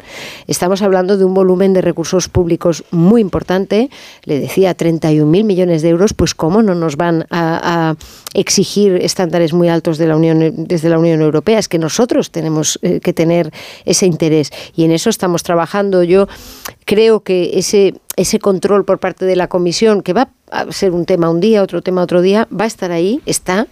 Estamos 0.48 0.82
hablando 0.82 1.17
de 1.17 1.26
un 1.26 1.34
volumen 1.34 1.74
de 1.74 1.82
recursos 1.82 2.28
públicos 2.28 2.84
muy 2.91 3.22
importante, 3.22 3.89
le 4.26 4.39
decía 4.39 4.76
31.000 4.76 5.44
millones 5.44 5.82
de 5.82 5.89
euros, 5.89 6.13
pues 6.13 6.36
cómo 6.36 6.62
no 6.62 6.76
nos 6.76 6.98
van 6.98 7.26
a, 7.30 7.96
exigir 8.34 8.96
estándares 9.02 9.52
muy 9.52 9.67
altos 9.67 9.98
de 9.98 10.08
la 10.08 10.15
Unión, 10.15 10.54
desde 10.56 10.88
la 10.88 10.98
Unión 10.98 11.22
Europea, 11.22 11.60
es 11.60 11.67
que 11.67 11.78
nosotros 11.78 12.32
tenemos 12.32 12.80
eh, 12.82 13.02
que 13.02 13.12
tener 13.12 13.52
ese 13.84 14.06
interés 14.06 14.52
y 14.74 14.86
en 14.86 14.91
eso 14.91 15.10
estamos 15.10 15.44
trabajando 15.44 15.61
yo 16.04 16.28
creo 16.86 17.21
que 17.21 17.52
ese, 17.54 17.95
ese 18.15 18.39
control 18.39 18.86
por 18.86 19.00
parte 19.00 19.26
de 19.26 19.36
la 19.36 19.47
comisión, 19.47 20.02
que 20.02 20.13
va 20.13 20.30
a 20.52 20.71
ser 20.71 20.91
un 20.91 21.06
tema 21.06 21.30
un 21.30 21.39
día, 21.39 21.63
otro 21.63 21.82
tema 21.82 22.02
otro 22.02 22.21
día, 22.21 22.47
va 22.52 22.65
a 22.65 22.67
estar 22.67 22.91
ahí, 22.91 23.21
está 23.26 23.67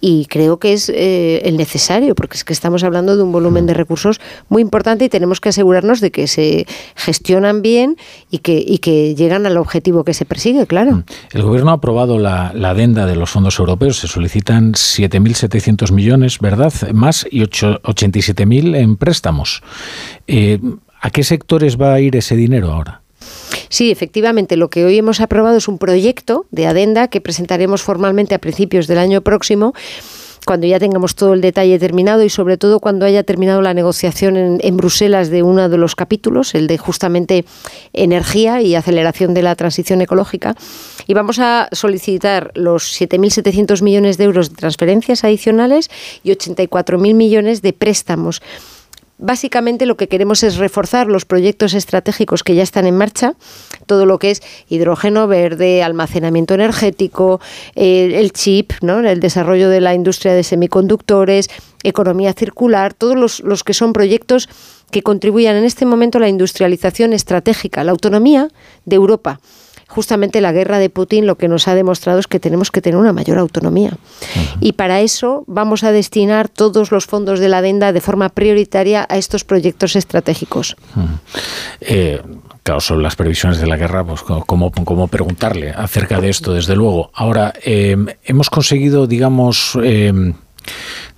y 0.00 0.26
creo 0.26 0.58
que 0.58 0.72
es 0.72 0.88
eh, 0.88 1.42
el 1.44 1.56
necesario, 1.56 2.14
porque 2.14 2.36
es 2.36 2.44
que 2.44 2.52
estamos 2.52 2.84
hablando 2.84 3.16
de 3.16 3.22
un 3.22 3.32
volumen 3.32 3.66
de 3.66 3.74
recursos 3.74 4.20
muy 4.48 4.62
importante 4.62 5.04
y 5.04 5.08
tenemos 5.08 5.40
que 5.40 5.48
asegurarnos 5.48 6.00
de 6.00 6.10
que 6.10 6.26
se 6.26 6.66
gestionan 6.94 7.62
bien 7.62 7.96
y 8.30 8.38
que, 8.38 8.62
y 8.64 8.78
que 8.78 9.14
llegan 9.14 9.46
al 9.46 9.56
objetivo 9.56 10.04
que 10.04 10.14
se 10.14 10.24
persigue, 10.24 10.66
claro. 10.66 10.92
Mm. 10.92 11.04
El 11.32 11.42
Gobierno 11.42 11.70
ha 11.70 11.74
aprobado 11.74 12.18
la, 12.18 12.52
la 12.54 12.70
adenda 12.70 13.06
de 13.06 13.16
los 13.16 13.30
fondos 13.30 13.58
europeos, 13.58 13.98
se 13.98 14.06
solicitan 14.06 14.72
7.700 14.72 15.90
millones, 15.92 16.38
¿verdad? 16.38 16.72
Más 16.92 17.26
y 17.30 17.40
87.000 17.40 18.76
en 18.76 18.96
préstamos. 18.96 19.62
Eh, 20.26 20.60
¿A 21.00 21.10
qué 21.10 21.24
sectores 21.24 21.80
va 21.80 21.94
a 21.94 22.00
ir 22.00 22.16
ese 22.16 22.36
dinero 22.36 22.72
ahora? 22.72 23.02
Sí, 23.68 23.90
efectivamente, 23.90 24.56
lo 24.56 24.70
que 24.70 24.84
hoy 24.84 24.98
hemos 24.98 25.20
aprobado 25.20 25.56
es 25.56 25.68
un 25.68 25.78
proyecto 25.78 26.46
de 26.50 26.66
adenda 26.66 27.08
que 27.08 27.20
presentaremos 27.20 27.82
formalmente 27.82 28.34
a 28.34 28.38
principios 28.38 28.86
del 28.86 28.98
año 28.98 29.20
próximo 29.20 29.74
cuando 30.48 30.66
ya 30.66 30.78
tengamos 30.78 31.14
todo 31.14 31.34
el 31.34 31.42
detalle 31.42 31.78
terminado 31.78 32.24
y 32.24 32.30
sobre 32.30 32.56
todo 32.56 32.80
cuando 32.80 33.04
haya 33.04 33.22
terminado 33.22 33.60
la 33.60 33.74
negociación 33.74 34.58
en, 34.62 34.76
Bruselas 34.78 35.28
de 35.28 35.42
uno 35.42 35.68
de 35.68 35.76
los 35.76 35.94
capítulos, 35.94 36.54
el 36.54 36.68
de 36.68 36.78
justamente 36.78 37.44
energía 37.92 38.62
y 38.62 38.74
aceleración 38.74 39.34
de 39.34 39.42
la 39.42 39.54
transición 39.56 40.00
ecológica. 40.00 40.54
Y 41.06 41.12
vamos 41.12 41.38
a 41.38 41.68
solicitar 41.72 42.50
los 42.54 42.98
7.700 42.98 43.82
millones 43.82 44.16
de 44.16 44.24
euros 44.24 44.48
de 44.48 44.56
transferencias 44.56 45.22
adicionales 45.22 45.90
y 46.22 46.30
84.000 46.30 47.12
millones 47.12 47.60
de 47.60 47.74
préstamos 47.74 48.40
Básicamente 49.18 49.84
lo 49.84 49.96
que 49.96 50.06
queremos 50.06 50.44
es 50.44 50.56
reforzar 50.56 51.08
los 51.08 51.24
proyectos 51.24 51.74
estratégicos 51.74 52.44
que 52.44 52.54
ya 52.54 52.62
están 52.62 52.86
en 52.86 52.96
marcha, 52.96 53.34
todo 53.86 54.06
lo 54.06 54.20
que 54.20 54.30
es 54.30 54.42
hidrógeno 54.68 55.26
verde, 55.26 55.82
almacenamiento 55.82 56.54
energético, 56.54 57.40
el 57.74 58.32
chip, 58.32 58.72
¿no? 58.80 59.00
el 59.00 59.18
desarrollo 59.18 59.70
de 59.70 59.80
la 59.80 59.94
industria 59.94 60.34
de 60.34 60.44
semiconductores, 60.44 61.50
economía 61.82 62.32
circular, 62.32 62.94
todos 62.94 63.16
los, 63.16 63.40
los 63.40 63.64
que 63.64 63.74
son 63.74 63.92
proyectos 63.92 64.48
que 64.92 65.02
contribuyan 65.02 65.56
en 65.56 65.64
este 65.64 65.84
momento 65.84 66.18
a 66.18 66.20
la 66.20 66.28
industrialización 66.28 67.12
estratégica, 67.12 67.82
la 67.82 67.90
autonomía 67.90 68.48
de 68.84 68.96
Europa 68.96 69.40
justamente 69.88 70.40
la 70.40 70.52
guerra 70.52 70.78
de 70.78 70.90
Putin 70.90 71.26
lo 71.26 71.36
que 71.36 71.48
nos 71.48 71.66
ha 71.66 71.74
demostrado 71.74 72.20
es 72.20 72.26
que 72.26 72.38
tenemos 72.38 72.70
que 72.70 72.80
tener 72.80 72.98
una 72.98 73.12
mayor 73.12 73.38
autonomía. 73.38 73.96
Y 74.60 74.72
para 74.72 75.00
eso 75.00 75.44
vamos 75.46 75.82
a 75.82 75.92
destinar 75.92 76.48
todos 76.48 76.92
los 76.92 77.06
fondos 77.06 77.40
de 77.40 77.48
la 77.48 77.58
adenda 77.58 77.92
de 77.92 78.00
forma 78.00 78.28
prioritaria 78.28 79.06
a 79.08 79.16
estos 79.16 79.44
proyectos 79.44 79.96
estratégicos. 79.96 80.76
Eh, 81.80 82.22
claro, 82.62 82.80
sobre 82.80 83.02
las 83.02 83.16
previsiones 83.16 83.58
de 83.58 83.66
la 83.66 83.76
guerra, 83.76 84.04
pues 84.04 84.22
cómo, 84.22 84.70
cómo 84.70 85.08
preguntarle 85.08 85.70
acerca 85.70 86.20
de 86.20 86.28
esto, 86.28 86.52
desde 86.52 86.76
luego. 86.76 87.10
Ahora, 87.14 87.54
eh, 87.64 87.96
hemos 88.24 88.50
conseguido, 88.50 89.06
digamos, 89.06 89.78
eh, 89.82 90.12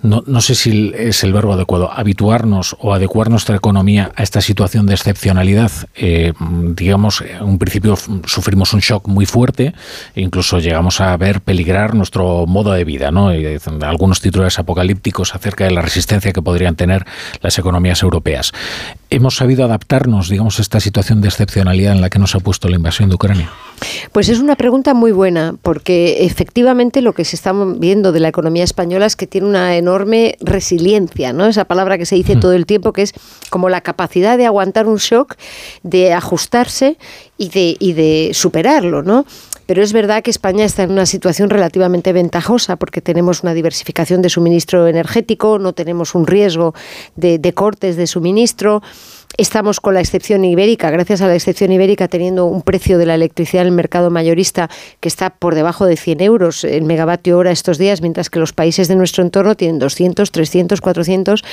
no, 0.03 0.23
no, 0.25 0.41
sé 0.41 0.55
si 0.55 0.91
es 0.95 1.23
el 1.23 1.31
verbo 1.31 1.53
adecuado, 1.53 1.91
habituarnos 1.91 2.75
o 2.79 2.93
adecuar 2.93 3.29
nuestra 3.29 3.55
economía 3.55 4.11
a 4.15 4.23
esta 4.23 4.41
situación 4.41 4.87
de 4.87 4.95
excepcionalidad. 4.95 5.71
Eh, 5.95 6.33
digamos, 6.75 7.21
en 7.21 7.43
un 7.43 7.59
principio 7.59 7.95
sufrimos 8.25 8.73
un 8.73 8.79
shock 8.79 9.07
muy 9.07 9.25
fuerte 9.25 9.73
e 10.15 10.21
incluso 10.21 10.59
llegamos 10.59 11.01
a 11.01 11.15
ver 11.17 11.41
peligrar 11.41 11.93
nuestro 11.93 12.47
modo 12.47 12.71
de 12.71 12.83
vida. 12.83 13.11
¿no? 13.11 13.33
Y 13.33 13.59
algunos 13.81 14.21
titulares 14.21 14.57
apocalípticos 14.57 15.35
acerca 15.35 15.65
de 15.65 15.71
la 15.71 15.81
resistencia 15.81 16.31
que 16.31 16.41
podrían 16.41 16.75
tener 16.75 17.05
las 17.41 17.59
economías 17.59 18.01
europeas. 18.01 18.53
¿Hemos 19.09 19.35
sabido 19.35 19.65
adaptarnos, 19.65 20.29
digamos, 20.29 20.57
a 20.59 20.61
esta 20.61 20.79
situación 20.79 21.21
de 21.21 21.27
excepcionalidad 21.27 21.93
en 21.93 22.01
la 22.01 22.09
que 22.09 22.19
nos 22.19 22.33
ha 22.35 22.39
puesto 22.39 22.69
la 22.69 22.75
invasión 22.75 23.09
de 23.09 23.15
Ucrania? 23.15 23.51
Pues 24.11 24.29
es 24.29 24.39
una 24.39 24.55
pregunta 24.55 24.93
muy 24.93 25.11
buena, 25.11 25.55
porque 25.61 26.25
efectivamente 26.25 27.01
lo 27.01 27.13
que 27.13 27.25
se 27.25 27.35
está 27.35 27.53
viendo 27.53 28.11
de 28.11 28.19
la 28.19 28.27
economía 28.27 28.63
española 28.63 29.05
es 29.05 29.15
que 29.15 29.27
tiene 29.27 29.47
una 29.47 29.75
enorme 29.75 30.35
resiliencia, 30.39 31.33
¿no? 31.33 31.45
Esa 31.45 31.65
palabra 31.65 31.97
que 31.97 32.05
se 32.05 32.15
dice 32.15 32.35
mm. 32.35 32.39
todo 32.39 32.53
el 32.53 32.65
tiempo, 32.65 32.93
que 32.93 33.03
es 33.03 33.13
como 33.49 33.69
la 33.69 33.81
capacidad 33.81 34.37
de 34.37 34.45
aguantar 34.45 34.87
un 34.87 34.97
shock, 34.97 35.35
de 35.83 36.13
ajustarse 36.13 36.97
y 37.37 37.49
de, 37.49 37.75
y 37.79 37.93
de 37.93 38.31
superarlo, 38.33 39.03
¿no? 39.03 39.25
Pero 39.65 39.83
es 39.83 39.93
verdad 39.93 40.21
que 40.21 40.31
España 40.31 40.65
está 40.65 40.83
en 40.83 40.91
una 40.91 41.05
situación 41.05 41.49
relativamente 41.49 42.11
ventajosa 42.11 42.75
porque 42.75 42.99
tenemos 42.99 43.43
una 43.43 43.53
diversificación 43.53 44.21
de 44.21 44.27
suministro 44.29 44.87
energético, 44.87 45.59
no 45.59 45.71
tenemos 45.71 46.13
un 46.13 46.27
riesgo 46.27 46.73
de, 47.15 47.39
de 47.39 47.53
cortes 47.53 47.95
de 47.95 48.05
suministro. 48.05 48.81
Estamos 49.37 49.79
con 49.79 49.93
la 49.93 50.01
excepción 50.01 50.43
ibérica, 50.45 50.91
gracias 50.91 51.21
a 51.21 51.27
la 51.27 51.35
excepción 51.35 51.71
ibérica, 51.71 52.07
teniendo 52.07 52.45
un 52.45 52.61
precio 52.61 52.97
de 52.97 53.05
la 53.05 53.15
electricidad 53.15 53.61
en 53.61 53.69
el 53.69 53.73
mercado 53.73 54.09
mayorista 54.09 54.69
que 54.99 55.07
está 55.07 55.29
por 55.29 55.55
debajo 55.55 55.85
de 55.85 55.97
100 55.97 56.21
euros 56.21 56.63
el 56.63 56.83
megavatio 56.83 57.37
hora 57.37 57.51
estos 57.51 57.77
días, 57.77 58.01
mientras 58.01 58.29
que 58.29 58.39
los 58.39 58.53
países 58.53 58.87
de 58.87 58.95
nuestro 58.95 59.23
entorno 59.23 59.55
tienen 59.55 59.79
200, 59.79 60.31
300, 60.31 60.81
400. 60.81 61.43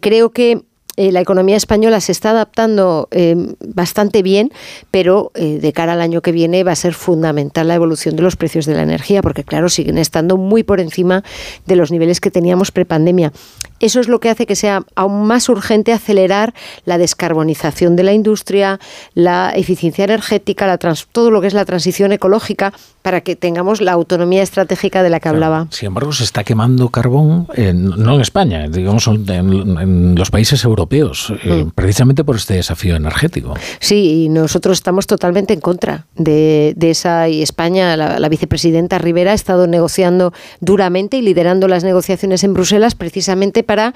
creo 0.00 0.30
que 0.30 0.62
eh, 0.96 1.12
la 1.12 1.20
economía 1.20 1.56
española 1.56 2.00
se 2.00 2.12
está 2.12 2.30
adaptando 2.30 3.08
eh, 3.10 3.34
bastante 3.64 4.22
bien, 4.22 4.52
pero 4.90 5.30
eh, 5.34 5.58
de 5.58 5.72
cara 5.72 5.94
al 5.94 6.02
año 6.02 6.20
que 6.20 6.30
viene 6.30 6.62
va 6.62 6.72
a 6.72 6.76
ser 6.76 6.92
fundamental 6.92 7.68
la 7.68 7.74
evolución 7.74 8.16
de 8.16 8.22
los 8.22 8.36
precios 8.36 8.66
de 8.66 8.74
la 8.74 8.82
energía, 8.82 9.22
porque 9.22 9.42
claro, 9.42 9.70
siguen 9.70 9.96
estando 9.96 10.36
muy 10.36 10.62
por 10.62 10.78
encima 10.78 11.24
de 11.64 11.76
los 11.76 11.90
niveles 11.90 12.20
que 12.20 12.30
teníamos 12.30 12.70
prepandemia. 12.70 13.32
Eso 13.80 14.00
es 14.00 14.08
lo 14.08 14.20
que 14.20 14.28
hace 14.28 14.46
que 14.46 14.56
sea 14.56 14.82
aún 14.94 15.26
más 15.26 15.48
urgente 15.48 15.92
acelerar 15.92 16.54
la 16.84 16.98
descarbonización 16.98 17.96
de 17.96 18.02
la 18.02 18.12
industria, 18.12 18.78
la 19.14 19.52
eficiencia 19.54 20.04
energética, 20.04 20.66
la 20.66 20.78
todo 21.12 21.30
lo 21.30 21.40
que 21.40 21.46
es 21.46 21.54
la 21.54 21.64
transición 21.64 22.12
ecológica, 22.12 22.72
para 23.02 23.22
que 23.22 23.36
tengamos 23.36 23.80
la 23.80 23.92
autonomía 23.92 24.42
estratégica 24.42 25.02
de 25.02 25.10
la 25.10 25.20
que 25.20 25.28
hablaba. 25.28 25.68
Sin 25.70 25.88
embargo, 25.88 26.12
se 26.12 26.24
está 26.24 26.44
quemando 26.44 26.88
carbón, 26.90 27.48
no 27.56 28.14
en 28.14 28.20
España, 28.20 28.68
digamos 28.68 29.06
en, 29.06 30.14
los 30.14 30.30
países 30.30 30.64
europeos, 30.64 31.32
eh, 31.44 31.64
mm. 31.64 31.70
precisamente 31.70 32.24
por 32.24 32.36
este 32.36 32.54
desafío 32.54 32.96
energético. 32.96 33.54
Sí, 33.78 34.24
y 34.24 34.28
nosotros 34.28 34.78
estamos 34.78 35.06
totalmente 35.06 35.54
en 35.54 35.60
contra 35.60 36.06
de, 36.16 36.74
esa, 36.80 37.28
y 37.28 37.42
España, 37.42 37.96
la 37.96 38.28
vicepresidenta 38.28 38.98
Rivera, 38.98 39.32
ha 39.32 39.34
estado 39.34 39.66
negociando 39.66 40.32
duramente 40.60 41.16
y 41.16 41.22
liderando 41.22 41.68
las 41.68 41.84
negociaciones 41.84 42.44
en 42.44 42.54
Bruselas 42.54 42.94
precisamente 42.94 43.62
para 43.70 43.94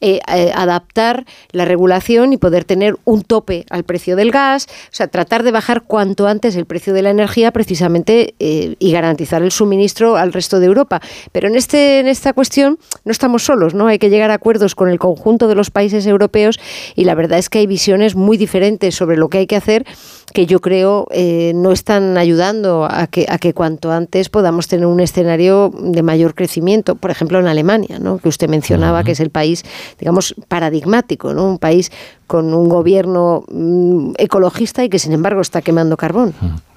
eh, 0.00 0.18
eh, 0.26 0.50
adaptar 0.52 1.24
la 1.52 1.64
regulación 1.64 2.32
y 2.32 2.36
poder 2.36 2.64
tener 2.64 2.96
un 3.04 3.22
tope 3.22 3.64
al 3.70 3.84
precio 3.84 4.16
del 4.16 4.32
gas, 4.32 4.66
o 4.66 4.88
sea, 4.90 5.06
tratar 5.06 5.44
de 5.44 5.52
bajar 5.52 5.82
cuanto 5.82 6.26
antes 6.26 6.56
el 6.56 6.66
precio 6.66 6.92
de 6.92 7.02
la 7.02 7.10
energía 7.10 7.52
precisamente 7.52 8.34
eh, 8.40 8.74
y 8.80 8.90
garantizar 8.90 9.40
el 9.44 9.52
suministro 9.52 10.16
al 10.16 10.32
resto 10.32 10.58
de 10.58 10.66
Europa. 10.66 11.00
Pero 11.30 11.46
en, 11.46 11.54
este, 11.54 12.00
en 12.00 12.08
esta 12.08 12.32
cuestión 12.32 12.80
no 13.04 13.12
estamos 13.12 13.44
solos, 13.44 13.72
¿no? 13.72 13.86
Hay 13.86 14.00
que 14.00 14.10
llegar 14.10 14.32
a 14.32 14.34
acuerdos 14.34 14.74
con 14.74 14.88
el 14.88 14.98
conjunto 14.98 15.46
de 15.46 15.54
los 15.54 15.70
países 15.70 16.04
europeos 16.08 16.58
y 16.96 17.04
la 17.04 17.14
verdad 17.14 17.38
es 17.38 17.48
que 17.48 17.60
hay 17.60 17.68
visiones 17.68 18.16
muy 18.16 18.36
diferentes 18.36 18.96
sobre 18.96 19.16
lo 19.16 19.28
que 19.28 19.38
hay 19.38 19.46
que 19.46 19.56
hacer 19.56 19.86
que 20.34 20.46
yo 20.46 20.60
creo 20.60 21.06
eh, 21.12 21.52
no 21.54 21.70
están 21.70 22.18
ayudando 22.18 22.88
a 22.90 23.06
que, 23.06 23.24
a 23.28 23.38
que 23.38 23.54
cuanto 23.54 23.92
antes 23.92 24.28
podamos 24.28 24.66
tener 24.66 24.84
un 24.84 24.98
escenario 24.98 25.72
de 25.78 26.02
mayor 26.02 26.34
crecimiento. 26.34 26.96
Por 26.96 27.12
ejemplo, 27.12 27.38
en 27.38 27.46
Alemania, 27.46 28.00
¿no? 28.00 28.18
que 28.18 28.28
usted 28.28 28.48
mencionaba, 28.48 29.04
que 29.04 29.12
es 29.12 29.20
el 29.20 29.30
país, 29.30 29.64
digamos, 30.00 30.34
paradigmático, 30.48 31.32
¿no? 31.34 31.46
un 31.46 31.58
país 31.58 31.92
con 32.26 32.52
un 32.52 32.68
gobierno 32.68 33.44
mm, 33.48 34.14
ecologista 34.18 34.82
y 34.82 34.88
que, 34.88 34.98
sin 34.98 35.12
embargo, 35.12 35.40
está 35.40 35.62
quemando 35.62 35.96
carbón. 35.96 36.34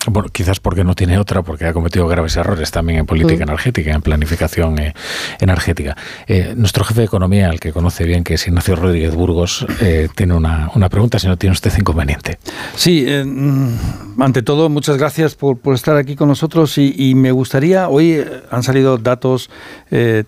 Bueno, 0.09 0.29
quizás 0.31 0.59
porque 0.59 0.83
no 0.83 0.95
tiene 0.95 1.19
otra, 1.19 1.41
porque 1.41 1.65
ha 1.65 1.73
cometido 1.73 2.07
graves 2.07 2.37
errores 2.37 2.71
también 2.71 2.99
en 2.99 3.05
política 3.05 3.45
mm. 3.45 3.49
energética, 3.49 3.91
en 3.93 4.01
planificación 4.01 4.79
eh, 4.79 4.93
energética. 5.39 5.97
Eh, 6.27 6.53
nuestro 6.55 6.85
jefe 6.85 7.01
de 7.01 7.05
economía, 7.05 7.49
el 7.49 7.59
que 7.59 7.73
conoce 7.73 8.05
bien, 8.05 8.23
que 8.23 8.35
es 8.35 8.47
Ignacio 8.47 8.75
Rodríguez 8.75 9.13
Burgos, 9.13 9.65
eh, 9.81 10.07
tiene 10.15 10.33
una, 10.33 10.89
pregunta, 10.89 11.19
si 11.19 11.27
no 11.27 11.37
tiene 11.37 11.51
usted 11.51 11.73
inconveniente. 11.77 12.39
Sí, 12.75 13.05
mm, 13.05 14.21
ante 14.21 14.43
todo, 14.43 14.69
muchas 14.69 14.97
gracias 14.97 15.35
por, 15.35 15.57
estar 15.73 15.97
aquí 15.97 16.15
con 16.15 16.29
nosotros 16.29 16.77
y, 16.77 17.13
me 17.15 17.31
gustaría, 17.31 17.89
hoy 17.89 18.23
han 18.49 18.63
salido 18.63 18.97
datos 18.97 19.49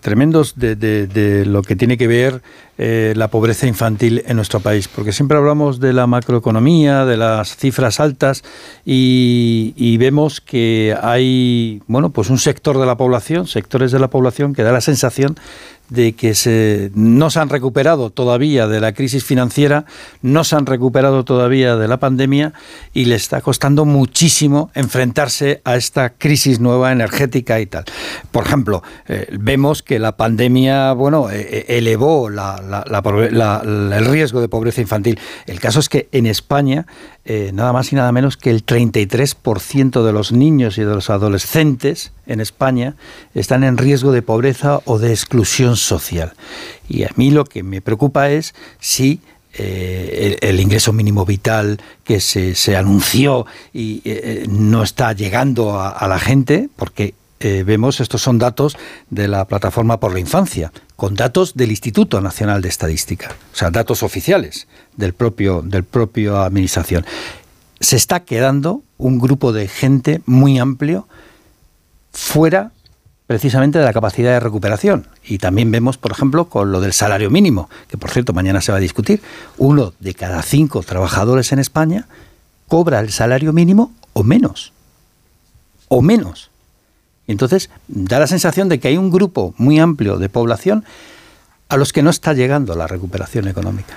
tremendos 0.02 0.56
de, 0.58 0.76
de 0.76 1.46
lo 1.46 1.62
que 1.62 1.76
tiene 1.76 1.98
que 1.98 2.08
ver 2.08 2.42
eh, 2.82 3.12
la 3.18 3.28
pobreza 3.28 3.68
infantil 3.68 4.24
en 4.26 4.38
nuestro 4.38 4.62
país, 4.62 4.88
porque 4.88 5.12
siempre 5.12 5.38
hablamos 5.38 5.82
de 5.82 5.92
la 5.92 6.08
macroeconomía, 6.08 7.04
de 7.04 7.18
las 7.18 7.58
cifras 7.58 8.00
altas 8.00 8.42
y, 8.86 9.98
vemos 9.98 10.40
que 10.40 10.96
hay, 11.02 11.82
bueno, 11.88 12.12
pues 12.12 12.30
un 12.30 12.38
sector 12.38 12.80
de 12.80 12.86
la 12.86 12.96
población, 12.96 13.48
sectores 13.48 13.92
de 13.92 14.00
la 14.00 14.10
población 14.10 14.54
que 14.54 14.64
da 14.64 14.72
la 14.72 14.80
sensación 14.80 15.36
de 15.90 16.14
que 16.14 16.36
se, 16.36 16.92
no 16.94 17.30
se 17.30 17.40
han 17.40 17.50
recuperado 17.50 18.10
todavía 18.10 18.68
de 18.68 18.80
la 18.80 18.94
crisis 18.94 19.24
financiera, 19.24 19.86
no 20.22 20.44
se 20.44 20.56
han 20.56 20.66
recuperado 20.66 21.26
todavía 21.26 21.76
de 21.76 21.88
la 21.88 22.00
pandemia 22.00 22.54
y 22.94 23.06
le 23.06 23.16
está 23.16 23.42
costando 23.42 23.86
muchísimo 23.86 24.72
enfrentarse 24.74 25.62
a 25.64 25.76
esta 25.76 26.12
crisis 26.12 26.60
nueva 26.60 26.92
energética 26.92 27.60
y 27.60 27.66
tal. 27.66 27.86
Por 28.32 28.46
ejemplo, 28.46 28.84
eh, 29.08 29.28
vemos 29.40 29.84
que 29.84 30.00
la 30.00 30.16
pandemia 30.18 30.94
bueno, 30.94 31.30
eh, 31.30 31.48
eh, 31.52 31.78
elevó 31.78 32.30
el 32.30 34.06
riesgo 34.06 34.42
de 34.42 34.50
pobreza 34.50 34.82
infantil. 34.82 35.20
El 35.46 35.60
caso 35.60 35.80
es 35.80 35.90
que 35.90 36.10
en 36.12 36.26
España 36.26 36.86
eh, 37.32 37.52
nada 37.54 37.74
más 37.74 37.94
y 37.94 37.96
nada 37.96 38.12
menos 38.12 38.38
que 38.38 38.50
el 38.50 38.66
33% 38.66 40.04
de 40.04 40.14
los 40.14 40.32
niños 40.32 40.80
y 40.80 40.82
de 40.82 40.96
los 40.96 41.12
adolescentes 41.12 42.12
en 42.26 42.42
España 42.42 42.96
están 43.36 43.64
en 43.64 43.78
riesgo 43.78 44.12
de 44.12 44.24
pobreza 44.24 44.80
o 44.86 44.98
de 44.98 45.12
exclusión 45.12 45.76
social. 45.80 46.34
Y 46.88 47.04
a 47.04 47.12
mí 47.16 47.32
lo 47.32 47.46
que 47.46 47.64
me 47.64 47.82
preocupa 47.82 48.30
es 48.30 48.54
si 48.80 49.22
eh, 49.54 50.38
el, 50.42 50.60
ingreso 50.60 50.94
mínimo 50.94 51.26
vital 51.26 51.82
que 52.04 52.20
se, 52.20 52.78
anunció 52.78 53.46
y 53.74 54.02
eh, 54.06 54.46
no 54.48 54.84
está 54.84 55.14
llegando 55.14 55.80
a, 55.80 56.08
la 56.08 56.20
gente, 56.20 56.70
porque 56.76 57.16
vemos, 57.40 58.02
estos 58.02 58.22
son 58.22 58.38
datos 58.38 58.78
de 59.10 59.30
la 59.30 59.46
plataforma 59.46 60.00
por 60.00 60.14
la 60.14 60.20
infancia, 60.20 60.74
con 60.98 61.16
datos 61.16 61.56
del 61.56 61.72
Instituto 61.72 62.20
Nacional 62.20 62.62
de 62.62 62.68
Estadística, 62.68 63.34
o 63.54 63.56
sea, 63.56 63.72
datos 63.72 64.04
oficiales 64.04 64.68
del 64.98 65.14
propio, 65.14 65.62
del 65.62 65.86
propio 65.86 66.42
administración. 66.42 67.06
Se 67.80 67.96
está 67.96 68.26
quedando 68.26 68.84
un 68.98 69.18
grupo 69.18 69.54
de 69.54 69.70
gente 69.70 70.22
muy 70.26 70.60
amplio 70.60 71.08
fuera 72.12 72.72
precisamente 73.30 73.78
de 73.78 73.86
la 73.86 73.94
capacidad 73.94 74.32
de 74.32 74.40
recuperación. 74.40 75.06
Y 75.24 75.38
también 75.38 75.70
vemos, 75.70 76.00
por 76.00 76.12
ejemplo, 76.12 76.46
con 76.46 76.72
lo 76.72 76.82
del 76.82 76.94
salario 76.94 77.30
mínimo, 77.30 77.70
que 77.88 77.96
por 77.96 78.10
cierto 78.10 78.34
mañana 78.34 78.60
se 78.60 78.72
va 78.72 78.80
a 78.80 78.82
discutir, 78.82 79.22
uno 79.60 79.94
de 80.00 80.16
cada 80.16 80.42
cinco 80.42 80.82
trabajadores 80.82 81.52
en 81.52 81.60
España 81.60 82.08
cobra 82.68 83.00
el 83.00 83.12
salario 83.12 83.54
mínimo 83.54 83.92
o 84.14 84.24
menos. 84.24 84.74
O 85.90 86.02
menos. 86.02 86.50
Entonces, 87.28 87.70
da 87.88 88.18
la 88.18 88.26
sensación 88.26 88.68
de 88.68 88.80
que 88.80 88.88
hay 88.88 88.98
un 88.98 89.12
grupo 89.12 89.54
muy 89.58 89.78
amplio 89.78 90.18
de 90.18 90.28
población 90.28 90.84
a 91.68 91.78
los 91.78 91.94
que 91.94 92.02
no 92.02 92.10
está 92.10 92.34
llegando 92.34 92.74
la 92.74 92.88
recuperación 92.88 93.48
económica. 93.48 93.94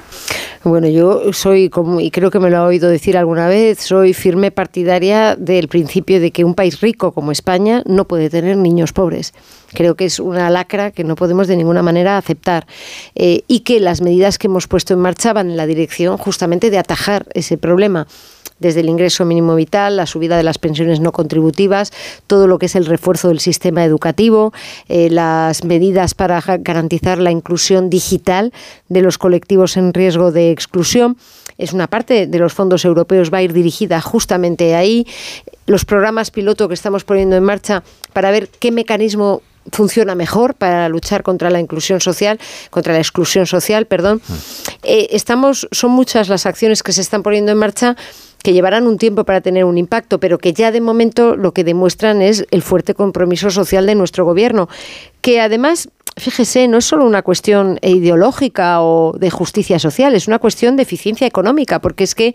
Bueno, 0.64 0.86
yo 0.86 1.32
soy, 1.32 1.68
como, 1.68 1.98
y 1.98 2.12
creo 2.12 2.30
que 2.30 2.38
me 2.38 2.48
lo 2.48 2.58
ha 2.58 2.64
oído 2.64 2.88
decir 2.88 3.18
alguna 3.18 3.48
vez, 3.48 3.80
soy 3.80 4.14
firme 4.14 4.52
partidaria 4.52 5.34
del 5.34 5.66
principio 5.66 6.20
de 6.20 6.30
que 6.30 6.44
un 6.44 6.54
país 6.54 6.80
rico 6.80 7.10
como 7.10 7.32
España 7.32 7.82
no 7.84 8.06
puede 8.06 8.30
tener 8.30 8.56
niños 8.56 8.92
pobres. 8.92 9.34
Creo 9.74 9.96
que 9.96 10.04
es 10.04 10.20
una 10.20 10.50
lacra 10.50 10.92
que 10.92 11.02
no 11.02 11.16
podemos 11.16 11.48
de 11.48 11.56
ninguna 11.56 11.82
manera 11.82 12.16
aceptar 12.16 12.68
eh, 13.16 13.42
y 13.48 13.60
que 13.60 13.80
las 13.80 14.02
medidas 14.02 14.38
que 14.38 14.46
hemos 14.46 14.68
puesto 14.68 14.94
en 14.94 15.00
marcha 15.00 15.32
van 15.32 15.50
en 15.50 15.56
la 15.56 15.66
dirección 15.66 16.16
justamente 16.16 16.70
de 16.70 16.78
atajar 16.78 17.26
ese 17.34 17.58
problema 17.58 18.06
desde 18.62 18.80
el 18.80 18.88
ingreso 18.88 19.26
mínimo 19.26 19.54
vital, 19.54 19.96
la 19.96 20.06
subida 20.06 20.38
de 20.38 20.42
las 20.42 20.56
pensiones 20.56 21.00
no 21.00 21.12
contributivas, 21.12 21.92
todo 22.26 22.46
lo 22.46 22.58
que 22.58 22.66
es 22.66 22.76
el 22.76 22.86
refuerzo 22.86 23.28
del 23.28 23.40
sistema 23.40 23.84
educativo, 23.84 24.54
eh, 24.88 25.10
las 25.10 25.64
medidas 25.64 26.14
para 26.14 26.40
garantizar 26.40 27.18
la 27.18 27.30
inclusión 27.30 27.90
digital 27.90 28.52
de 28.88 29.02
los 29.02 29.18
colectivos 29.18 29.76
en 29.76 29.92
riesgo 29.92 30.32
de 30.32 30.50
exclusión. 30.50 31.18
Es 31.58 31.72
una 31.74 31.86
parte 31.86 32.26
de 32.26 32.38
los 32.38 32.54
fondos 32.54 32.84
europeos 32.84 33.30
va 33.30 33.38
a 33.38 33.42
ir 33.42 33.52
dirigida 33.52 34.00
justamente 34.00 34.74
ahí. 34.74 35.06
Los 35.66 35.84
programas 35.84 36.30
piloto 36.30 36.68
que 36.68 36.74
estamos 36.74 37.04
poniendo 37.04 37.36
en 37.36 37.44
marcha 37.44 37.82
para 38.12 38.30
ver 38.30 38.48
qué 38.48 38.72
mecanismo 38.72 39.42
funciona 39.70 40.14
mejor 40.14 40.54
para 40.54 40.88
luchar 40.88 41.22
contra 41.22 41.50
la 41.50 41.60
inclusión 41.60 42.00
social, 42.00 42.40
contra 42.70 42.94
la 42.94 42.98
exclusión 42.98 43.46
social, 43.46 43.86
perdón. 43.86 44.20
Mm. 44.26 44.32
Eh, 44.82 45.08
estamos, 45.10 45.68
son 45.70 45.92
muchas 45.92 46.28
las 46.28 46.46
acciones 46.46 46.82
que 46.82 46.92
se 46.92 47.00
están 47.00 47.22
poniendo 47.22 47.52
en 47.52 47.58
marcha 47.58 47.96
que 48.42 48.52
llevarán 48.52 48.86
un 48.86 48.98
tiempo 48.98 49.24
para 49.24 49.40
tener 49.40 49.64
un 49.64 49.78
impacto, 49.78 50.18
pero 50.18 50.38
que 50.38 50.52
ya 50.52 50.70
de 50.70 50.80
momento 50.80 51.36
lo 51.36 51.52
que 51.52 51.64
demuestran 51.64 52.22
es 52.22 52.44
el 52.50 52.62
fuerte 52.62 52.94
compromiso 52.94 53.50
social 53.50 53.86
de 53.86 53.94
nuestro 53.94 54.24
gobierno, 54.24 54.68
que 55.20 55.40
además 55.40 55.88
fíjese, 56.16 56.68
no 56.68 56.78
es 56.78 56.84
solo 56.84 57.06
una 57.06 57.22
cuestión 57.22 57.78
ideológica 57.82 58.82
o 58.82 59.14
de 59.18 59.30
justicia 59.30 59.78
social, 59.78 60.14
es 60.14 60.28
una 60.28 60.38
cuestión 60.38 60.76
de 60.76 60.82
eficiencia 60.82 61.26
económica, 61.26 61.80
porque 61.80 62.04
es 62.04 62.14
que 62.14 62.34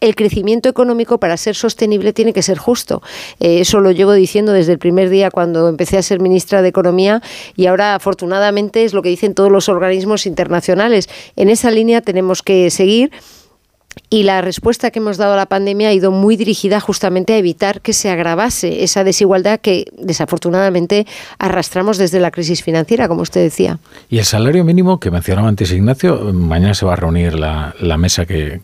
el 0.00 0.16
crecimiento 0.16 0.68
económico 0.68 1.18
para 1.18 1.36
ser 1.36 1.54
sostenible 1.54 2.12
tiene 2.12 2.32
que 2.32 2.42
ser 2.42 2.56
justo. 2.58 3.02
Eh, 3.40 3.60
eso 3.60 3.80
lo 3.80 3.90
llevo 3.90 4.12
diciendo 4.12 4.52
desde 4.52 4.72
el 4.72 4.78
primer 4.78 5.10
día 5.10 5.30
cuando 5.30 5.68
empecé 5.68 5.98
a 5.98 6.02
ser 6.02 6.18
ministra 6.18 6.62
de 6.62 6.68
Economía 6.68 7.22
y 7.56 7.66
ahora 7.66 7.94
afortunadamente 7.94 8.84
es 8.84 8.94
lo 8.94 9.02
que 9.02 9.10
dicen 9.10 9.34
todos 9.34 9.52
los 9.52 9.68
organismos 9.68 10.26
internacionales. 10.26 11.08
En 11.36 11.50
esa 11.50 11.70
línea 11.70 12.00
tenemos 12.00 12.42
que 12.42 12.70
seguir 12.70 13.12
y 14.10 14.24
la 14.24 14.42
respuesta 14.42 14.90
que 14.90 14.98
hemos 14.98 15.16
dado 15.16 15.34
a 15.34 15.36
la 15.36 15.46
pandemia 15.46 15.88
ha 15.88 15.92
ido 15.92 16.10
muy 16.10 16.36
dirigida 16.36 16.80
justamente 16.80 17.32
a 17.32 17.38
evitar 17.38 17.80
que 17.80 17.92
se 17.92 18.10
agravase 18.10 18.84
esa 18.84 19.04
desigualdad 19.04 19.60
que 19.60 19.86
desafortunadamente 19.96 21.06
arrastramos 21.38 21.98
desde 21.98 22.20
la 22.20 22.30
crisis 22.30 22.62
financiera, 22.62 23.08
como 23.08 23.22
usted 23.22 23.42
decía. 23.42 23.78
Y 24.10 24.18
el 24.18 24.24
salario 24.24 24.64
mínimo 24.64 25.00
que 25.00 25.10
mencionaba 25.10 25.48
antes 25.48 25.72
Ignacio, 25.72 26.32
mañana 26.32 26.74
se 26.74 26.84
va 26.84 26.92
a 26.92 26.96
reunir 26.96 27.38
la, 27.38 27.74
mesa 27.96 28.26
que, 28.26 28.60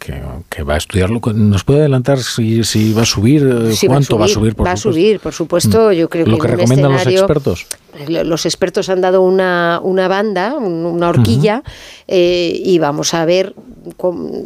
va 0.69 0.75
a 0.75 0.77
estudiarlo. 0.77 1.21
¿Nos 1.35 1.65
puede 1.65 1.81
adelantar 1.81 2.19
si, 2.19 2.93
va 2.93 3.03
a 3.03 3.07
subir? 3.07 3.75
¿Cuánto 3.87 4.19
va 4.19 4.27
a 4.27 4.29
subir? 4.29 4.55
va 4.61 4.73
a 4.73 4.77
subir, 4.77 5.21
por 5.21 5.33
supuesto. 5.33 5.93
Yo 5.93 6.09
creo 6.09 6.27
¿Lo 6.27 6.39
que, 6.39 6.49
recomiendan 6.49 6.93
los 6.93 7.07
expertos? 7.07 7.67
Los 8.07 8.47
expertos 8.47 8.91
han 8.91 9.01
dado 9.01 9.23
una, 9.23 9.81
una 9.83 10.09
banda, 10.09 10.55
una 10.55 11.09
horquilla, 11.09 11.63
eh, 12.07 12.53
y 12.63 12.79
vamos 12.79 13.15
a 13.15 13.25
ver, 13.25 13.55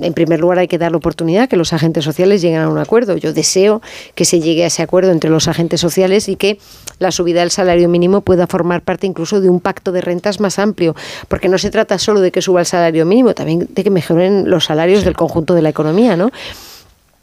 en 0.00 0.14
primer 0.14 0.40
lugar 0.40 0.59
hay 0.59 0.68
que 0.68 0.78
dar 0.78 0.92
la 0.92 0.96
oportunidad 0.96 1.48
que 1.48 1.57
los 1.57 1.72
agentes 1.72 2.05
sociales 2.05 2.40
lleguen 2.40 2.61
a 2.61 2.68
un 2.68 2.78
acuerdo. 2.78 3.16
Yo 3.16 3.33
deseo 3.33 3.83
que 4.14 4.24
se 4.24 4.40
llegue 4.40 4.64
a 4.64 4.68
ese 4.68 4.83
acuerdo 4.83 5.11
entre 5.11 5.28
los 5.28 5.48
agentes 5.48 5.81
sociales 5.81 6.28
y 6.28 6.37
que 6.37 6.59
la 6.98 7.11
subida 7.11 7.40
del 7.40 7.50
salario 7.50 7.88
mínimo 7.88 8.20
pueda 8.20 8.46
formar 8.46 8.83
parte 8.83 9.07
incluso 9.07 9.40
de 9.40 9.50
un 9.50 9.61
pacto 9.61 9.92
de 9.92 10.00
rentas 10.00 10.40
más 10.40 10.59
amplio, 10.59 10.94
porque 11.28 11.48
no 11.48 11.59
se 11.59 11.70
trata 11.70 11.98
solo 11.98 12.20
de 12.20 12.31
que 12.31 12.42
suba 12.42 12.61
el 12.61 12.66
salario 12.66 13.05
mínimo, 13.05 13.35
también 13.35 13.68
de 13.70 13.85
que 13.85 13.90
mejoren 13.90 14.48
los 14.48 14.64
salarios 14.64 15.05
del 15.05 15.16
conjunto 15.16 15.55
de 15.55 15.62
la 15.62 15.68
economía, 15.68 16.16
¿no? 16.16 16.31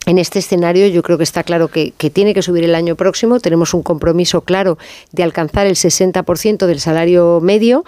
En 0.10 0.18
este 0.18 0.40
escenario 0.40 0.88
yo 0.88 1.04
creo 1.04 1.20
que 1.20 1.24
está 1.24 1.44
claro 1.44 1.68
que, 1.68 1.94
tiene 2.12 2.34
que 2.34 2.42
subir 2.42 2.64
el 2.64 2.74
año 2.74 2.96
próximo. 2.96 3.40
Tenemos 3.40 3.76
un 3.76 3.84
compromiso 3.84 4.42
claro 4.42 4.80
de 5.12 5.22
alcanzar 5.22 5.68
el 5.68 5.76
60% 5.76 6.66
del 6.66 6.80
salario 6.80 7.40
medio 7.44 7.86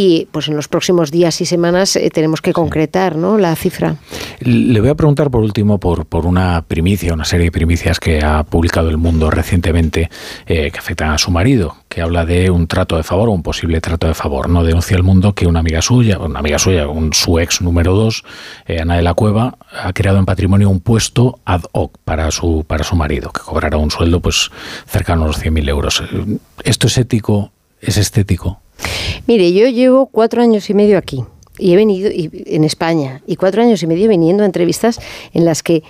y 0.00 0.28
pues 0.30 0.46
en 0.46 0.54
los 0.54 0.68
próximos 0.68 1.10
días 1.10 1.40
y 1.40 1.44
semanas 1.44 1.96
eh, 1.96 2.08
tenemos 2.10 2.40
que 2.40 2.52
concretar 2.52 3.16
¿no? 3.16 3.36
la 3.36 3.56
cifra. 3.56 3.96
Le 4.38 4.80
voy 4.80 4.90
a 4.90 4.94
preguntar 4.94 5.28
por 5.28 5.42
último 5.42 5.78
por, 5.78 6.06
por 6.06 6.24
una 6.24 6.62
primicia, 6.62 7.12
una 7.12 7.24
serie 7.24 7.46
de 7.46 7.50
primicias 7.50 7.98
que 7.98 8.22
ha 8.22 8.44
publicado 8.44 8.90
El 8.90 8.96
Mundo 8.96 9.28
recientemente 9.28 10.08
eh, 10.46 10.70
que 10.70 10.78
afectan 10.78 11.10
a 11.10 11.18
su 11.18 11.32
marido, 11.32 11.78
que 11.88 12.00
habla 12.00 12.24
de 12.24 12.48
un 12.48 12.68
trato 12.68 12.96
de 12.96 13.02
favor 13.02 13.28
o 13.28 13.32
un 13.32 13.42
posible 13.42 13.80
trato 13.80 14.06
de 14.06 14.14
favor. 14.14 14.48
No 14.48 14.62
denuncia 14.62 14.96
El 14.96 15.02
Mundo 15.02 15.34
que 15.34 15.48
una 15.48 15.58
amiga 15.58 15.82
suya, 15.82 16.20
una 16.20 16.38
amiga 16.38 16.60
suya, 16.60 16.86
un, 16.86 17.12
su 17.12 17.40
ex 17.40 17.60
número 17.60 17.92
dos, 17.92 18.22
eh, 18.68 18.78
Ana 18.80 18.94
de 18.94 19.02
la 19.02 19.14
Cueva, 19.14 19.58
ha 19.82 19.92
creado 19.94 20.20
en 20.20 20.26
patrimonio 20.26 20.70
un 20.70 20.78
puesto 20.78 21.40
ad 21.44 21.62
hoc 21.72 21.98
para 22.04 22.30
su, 22.30 22.64
para 22.64 22.84
su 22.84 22.94
marido, 22.94 23.32
que 23.32 23.40
cobrará 23.40 23.78
un 23.78 23.90
sueldo 23.90 24.20
pues 24.20 24.52
cercano 24.86 25.24
a 25.24 25.26
los 25.26 25.42
100.000 25.42 25.68
euros. 25.68 26.04
¿Esto 26.62 26.86
es 26.86 26.98
ético? 26.98 27.50
¿Es 27.80 27.96
estético? 27.96 28.60
Mire, 29.26 29.52
yo 29.52 29.68
llevo 29.68 30.06
cuatro 30.06 30.42
años 30.42 30.68
y 30.70 30.74
medio 30.74 30.98
aquí 30.98 31.24
y 31.58 31.72
he 31.72 31.76
venido 31.76 32.10
en 32.12 32.64
España 32.64 33.22
y 33.26 33.36
cuatro 33.36 33.62
años 33.62 33.82
y 33.82 33.86
medio 33.86 34.08
viniendo 34.08 34.42
a 34.42 34.46
entrevistas 34.46 35.00
en 35.32 35.44
las 35.44 35.62
que 35.62 35.82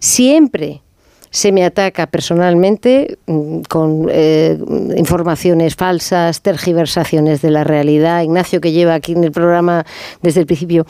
siempre 0.00 0.82
se 1.30 1.52
me 1.52 1.64
ataca 1.64 2.06
personalmente 2.06 3.18
mm, 3.26 3.60
con 3.68 4.08
eh, 4.10 4.58
informaciones 4.96 5.76
falsas, 5.76 6.42
tergiversaciones 6.42 7.42
de 7.42 7.50
la 7.50 7.64
realidad. 7.64 8.22
Ignacio, 8.22 8.60
que 8.60 8.72
lleva 8.72 8.94
aquí 8.94 9.12
en 9.12 9.24
el 9.24 9.32
programa 9.32 9.84
desde 10.22 10.40
el 10.40 10.46
principio, 10.46 10.86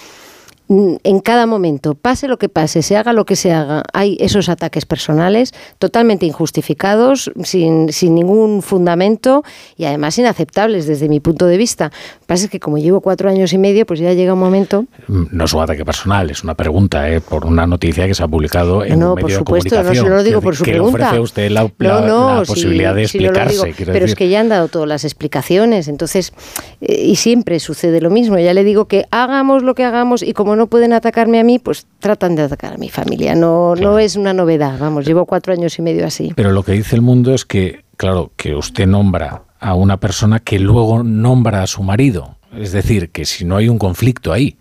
en 0.68 1.20
cada 1.20 1.46
momento, 1.46 1.94
pase 1.94 2.28
lo 2.28 2.38
que 2.38 2.50
pase, 2.50 2.82
se 2.82 2.96
haga 2.96 3.14
lo 3.14 3.24
que 3.24 3.36
se 3.36 3.52
haga, 3.52 3.84
hay 3.94 4.18
esos 4.20 4.50
ataques 4.50 4.84
personales 4.84 5.54
totalmente 5.78 6.26
injustificados, 6.26 7.30
sin, 7.42 7.90
sin 7.90 8.14
ningún 8.14 8.60
fundamento 8.60 9.44
y 9.78 9.86
además 9.86 10.18
inaceptables 10.18 10.86
desde 10.86 11.08
mi 11.08 11.20
punto 11.20 11.46
de 11.46 11.56
vista. 11.56 11.86
Lo 11.86 12.20
que 12.20 12.26
pasa 12.26 12.44
es 12.44 12.50
que 12.50 12.60
como 12.60 12.76
llevo 12.76 13.00
cuatro 13.00 13.30
años 13.30 13.54
y 13.54 13.58
medio, 13.58 13.86
pues 13.86 13.98
ya 13.98 14.12
llega 14.12 14.34
un 14.34 14.40
momento... 14.40 14.84
No 15.06 15.44
es 15.46 15.54
un 15.54 15.62
ataque 15.62 15.86
personal, 15.86 16.28
es 16.28 16.44
una 16.44 16.54
pregunta 16.54 17.08
¿eh? 17.10 17.22
por 17.22 17.46
una 17.46 17.66
noticia 17.66 18.06
que 18.06 18.14
se 18.14 18.22
ha 18.22 18.28
publicado 18.28 18.84
en 18.84 18.98
no, 18.98 19.14
un 19.14 19.14
medio 19.14 19.22
por 19.22 19.32
supuesto, 19.32 19.74
de 19.74 19.82
comunicación. 19.82 20.04
No, 20.04 20.10
se 20.10 20.16
lo 20.16 20.22
digo 20.22 20.40
por 20.42 20.54
su 20.54 20.64
que 20.64 20.72
pregunta. 20.72 20.98
ofrece 20.98 21.16
a 21.16 21.20
usted 21.22 21.50
la, 21.50 21.72
la, 21.78 22.00
no, 22.02 22.40
la 22.40 22.42
posibilidad 22.44 22.94
de 22.94 23.04
explicarse. 23.04 23.74
pero 23.86 24.04
es 24.04 24.14
que 24.14 24.28
ya 24.28 24.40
han 24.40 24.50
dado 24.50 24.68
todas 24.68 24.88
las 24.88 25.04
explicaciones, 25.04 25.88
entonces, 25.88 26.34
eh, 26.82 27.04
y 27.06 27.16
siempre 27.16 27.58
sucede 27.58 28.02
lo 28.02 28.10
mismo. 28.10 28.38
Ya 28.38 28.52
le 28.52 28.64
digo 28.64 28.84
que 28.84 29.06
hagamos 29.10 29.62
lo 29.62 29.74
que 29.74 29.84
hagamos 29.84 30.22
y 30.22 30.34
como 30.34 30.57
no 30.58 30.66
pueden 30.66 30.92
atacarme 30.92 31.40
a 31.40 31.44
mí, 31.44 31.58
pues 31.58 31.86
tratan 31.98 32.36
de 32.36 32.42
atacar 32.42 32.74
a 32.74 32.76
mi 32.76 32.90
familia. 32.90 33.34
No, 33.34 33.74
no 33.74 33.98
es 33.98 34.16
una 34.16 34.34
novedad, 34.34 34.78
vamos, 34.78 35.06
llevo 35.06 35.24
cuatro 35.24 35.52
años 35.52 35.78
y 35.78 35.82
medio 35.82 36.06
así. 36.06 36.32
Pero 36.36 36.52
lo 36.52 36.62
que 36.62 36.72
dice 36.72 36.96
el 36.96 37.02
mundo 37.02 37.32
es 37.32 37.44
que, 37.44 37.84
claro, 37.96 38.32
que 38.36 38.54
usted 38.54 38.86
nombra 38.86 39.44
a 39.60 39.74
una 39.74 39.98
persona 39.98 40.38
que 40.40 40.58
luego 40.58 41.02
nombra 41.02 41.62
a 41.62 41.66
su 41.66 41.82
marido. 41.82 42.36
Es 42.56 42.72
decir, 42.72 43.10
que 43.10 43.24
si 43.24 43.44
no 43.44 43.56
hay 43.56 43.68
un 43.68 43.78
conflicto 43.78 44.32
ahí. 44.32 44.56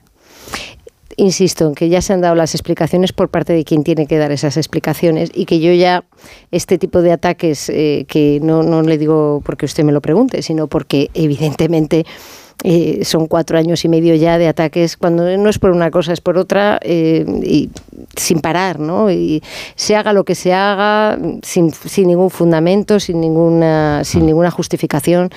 Insisto 1.16 1.68
en 1.68 1.74
que 1.74 1.90
ya 1.90 2.02
se 2.02 2.14
han 2.14 2.22
dado 2.22 2.36
las 2.36 2.54
explicaciones 2.54 3.12
por 3.12 3.30
parte 3.30 3.54
de 3.54 3.64
quien 3.64 3.84
tiene 3.84 4.06
que 4.06 4.20
dar 4.20 4.32
esas 4.32 4.56
explicaciones 4.56 5.32
y 5.34 5.46
que 5.46 5.60
yo 5.60 5.74
ya 5.74 6.04
este 6.52 6.78
tipo 6.78 7.02
de 7.02 7.12
ataques, 7.12 7.70
eh, 7.70 8.06
que 8.08 8.40
no, 8.44 8.62
no 8.62 8.84
le 8.84 9.00
digo 9.00 9.42
porque 9.44 9.66
usted 9.66 9.84
me 9.84 9.92
lo 9.92 10.02
pregunte, 10.02 10.44
sino 10.44 10.68
porque 10.68 11.10
evidentemente 11.16 12.06
eh, 12.64 13.06
son 13.06 13.28
cuatro 13.28 13.58
años 13.58 13.86
y 13.86 13.90
medio 13.90 14.16
ya 14.16 14.38
de 14.38 14.48
ataques, 14.48 14.98
cuando 14.98 15.38
no 15.38 15.50
es 15.50 15.60
por 15.60 15.72
una 15.72 15.92
cosa, 15.92 16.14
es 16.14 16.22
por 16.22 16.38
otra, 16.38 16.80
eh, 16.82 17.26
y 17.44 17.70
sin 18.16 18.40
parar, 18.40 18.80
¿no? 18.80 19.12
Y 19.12 19.44
se 19.76 19.96
haga 19.96 20.12
lo 20.14 20.24
que 20.24 20.36
se 20.36 20.54
haga, 20.54 21.18
sin, 21.44 21.72
sin 21.72 22.08
ningún 22.08 22.30
fundamento, 22.30 23.00
sin 23.00 23.22
ninguna, 23.22 24.04
sin 24.04 24.24
Mm. 24.24 24.26
ninguna 24.26 24.52
justificación. 24.52 25.30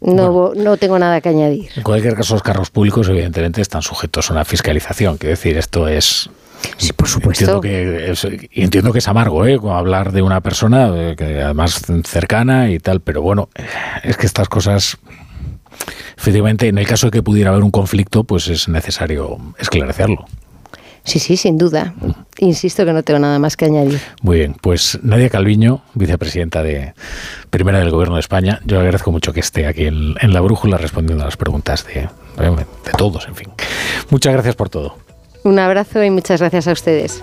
No, 0.00 0.54
no 0.56 0.76
tengo 0.76 0.98
nada 0.98 1.20
que 1.20 1.28
añadir. 1.28 1.70
En 1.76 1.84
cualquier 1.84 2.14
caso, 2.14 2.34
los 2.34 2.42
carros 2.42 2.68
públicos, 2.70 3.08
evidentemente, 3.08 3.60
están 3.60 3.82
sujetos 3.82 4.28
a 4.28 4.32
una 4.32 4.44
fiscalización. 4.44 5.18
Quiero 5.18 5.30
decir, 5.36 5.56
esto 5.56 5.86
es. 5.86 6.28
Sí, 6.78 6.92
por 6.92 7.06
supuesto. 7.06 7.44
Entiendo 7.44 7.60
que 7.60 8.10
es, 8.10 8.26
entiendo 8.50 8.92
que 8.92 8.98
es 8.98 9.06
amargo, 9.06 9.46
¿eh? 9.46 9.56
Hablar 9.70 10.10
de 10.10 10.22
una 10.22 10.40
persona 10.40 10.90
eh, 10.92 11.14
que 11.16 11.40
además 11.42 11.80
cercana 12.04 12.70
y 12.72 12.80
tal, 12.80 13.00
pero 13.00 13.22
bueno, 13.22 13.50
es 14.02 14.16
que 14.16 14.26
estas 14.26 14.48
cosas. 14.48 14.98
Efectivamente, 16.16 16.68
en 16.68 16.78
el 16.78 16.86
caso 16.86 17.06
de 17.06 17.10
que 17.12 17.22
pudiera 17.22 17.50
haber 17.50 17.62
un 17.62 17.70
conflicto, 17.70 18.24
pues 18.24 18.48
es 18.48 18.68
necesario 18.68 19.38
esclarecerlo. 19.58 20.26
Sí, 21.04 21.18
sí, 21.18 21.38
sin 21.38 21.56
duda. 21.56 21.94
Insisto 22.38 22.84
que 22.84 22.92
no 22.92 23.02
tengo 23.02 23.20
nada 23.20 23.38
más 23.38 23.56
que 23.56 23.64
añadir. 23.64 23.98
Muy 24.20 24.38
bien, 24.38 24.54
pues 24.60 24.98
Nadia 25.02 25.30
Calviño, 25.30 25.80
vicepresidenta 25.94 26.62
de 26.62 26.92
primera 27.48 27.78
del 27.78 27.90
Gobierno 27.90 28.16
de 28.16 28.20
España, 28.20 28.60
yo 28.66 28.78
agradezco 28.78 29.10
mucho 29.10 29.32
que 29.32 29.40
esté 29.40 29.66
aquí 29.66 29.86
en, 29.86 30.16
en 30.20 30.32
La 30.34 30.40
Brújula 30.42 30.76
respondiendo 30.76 31.22
a 31.22 31.26
las 31.26 31.38
preguntas 31.38 31.86
de, 31.86 32.08
de 32.36 32.92
todos, 32.98 33.26
en 33.26 33.36
fin. 33.36 33.48
Muchas 34.10 34.34
gracias 34.34 34.54
por 34.54 34.68
todo. 34.68 34.98
Un 35.44 35.58
abrazo 35.58 36.04
y 36.04 36.10
muchas 36.10 36.40
gracias 36.40 36.68
a 36.68 36.72
ustedes. 36.72 37.22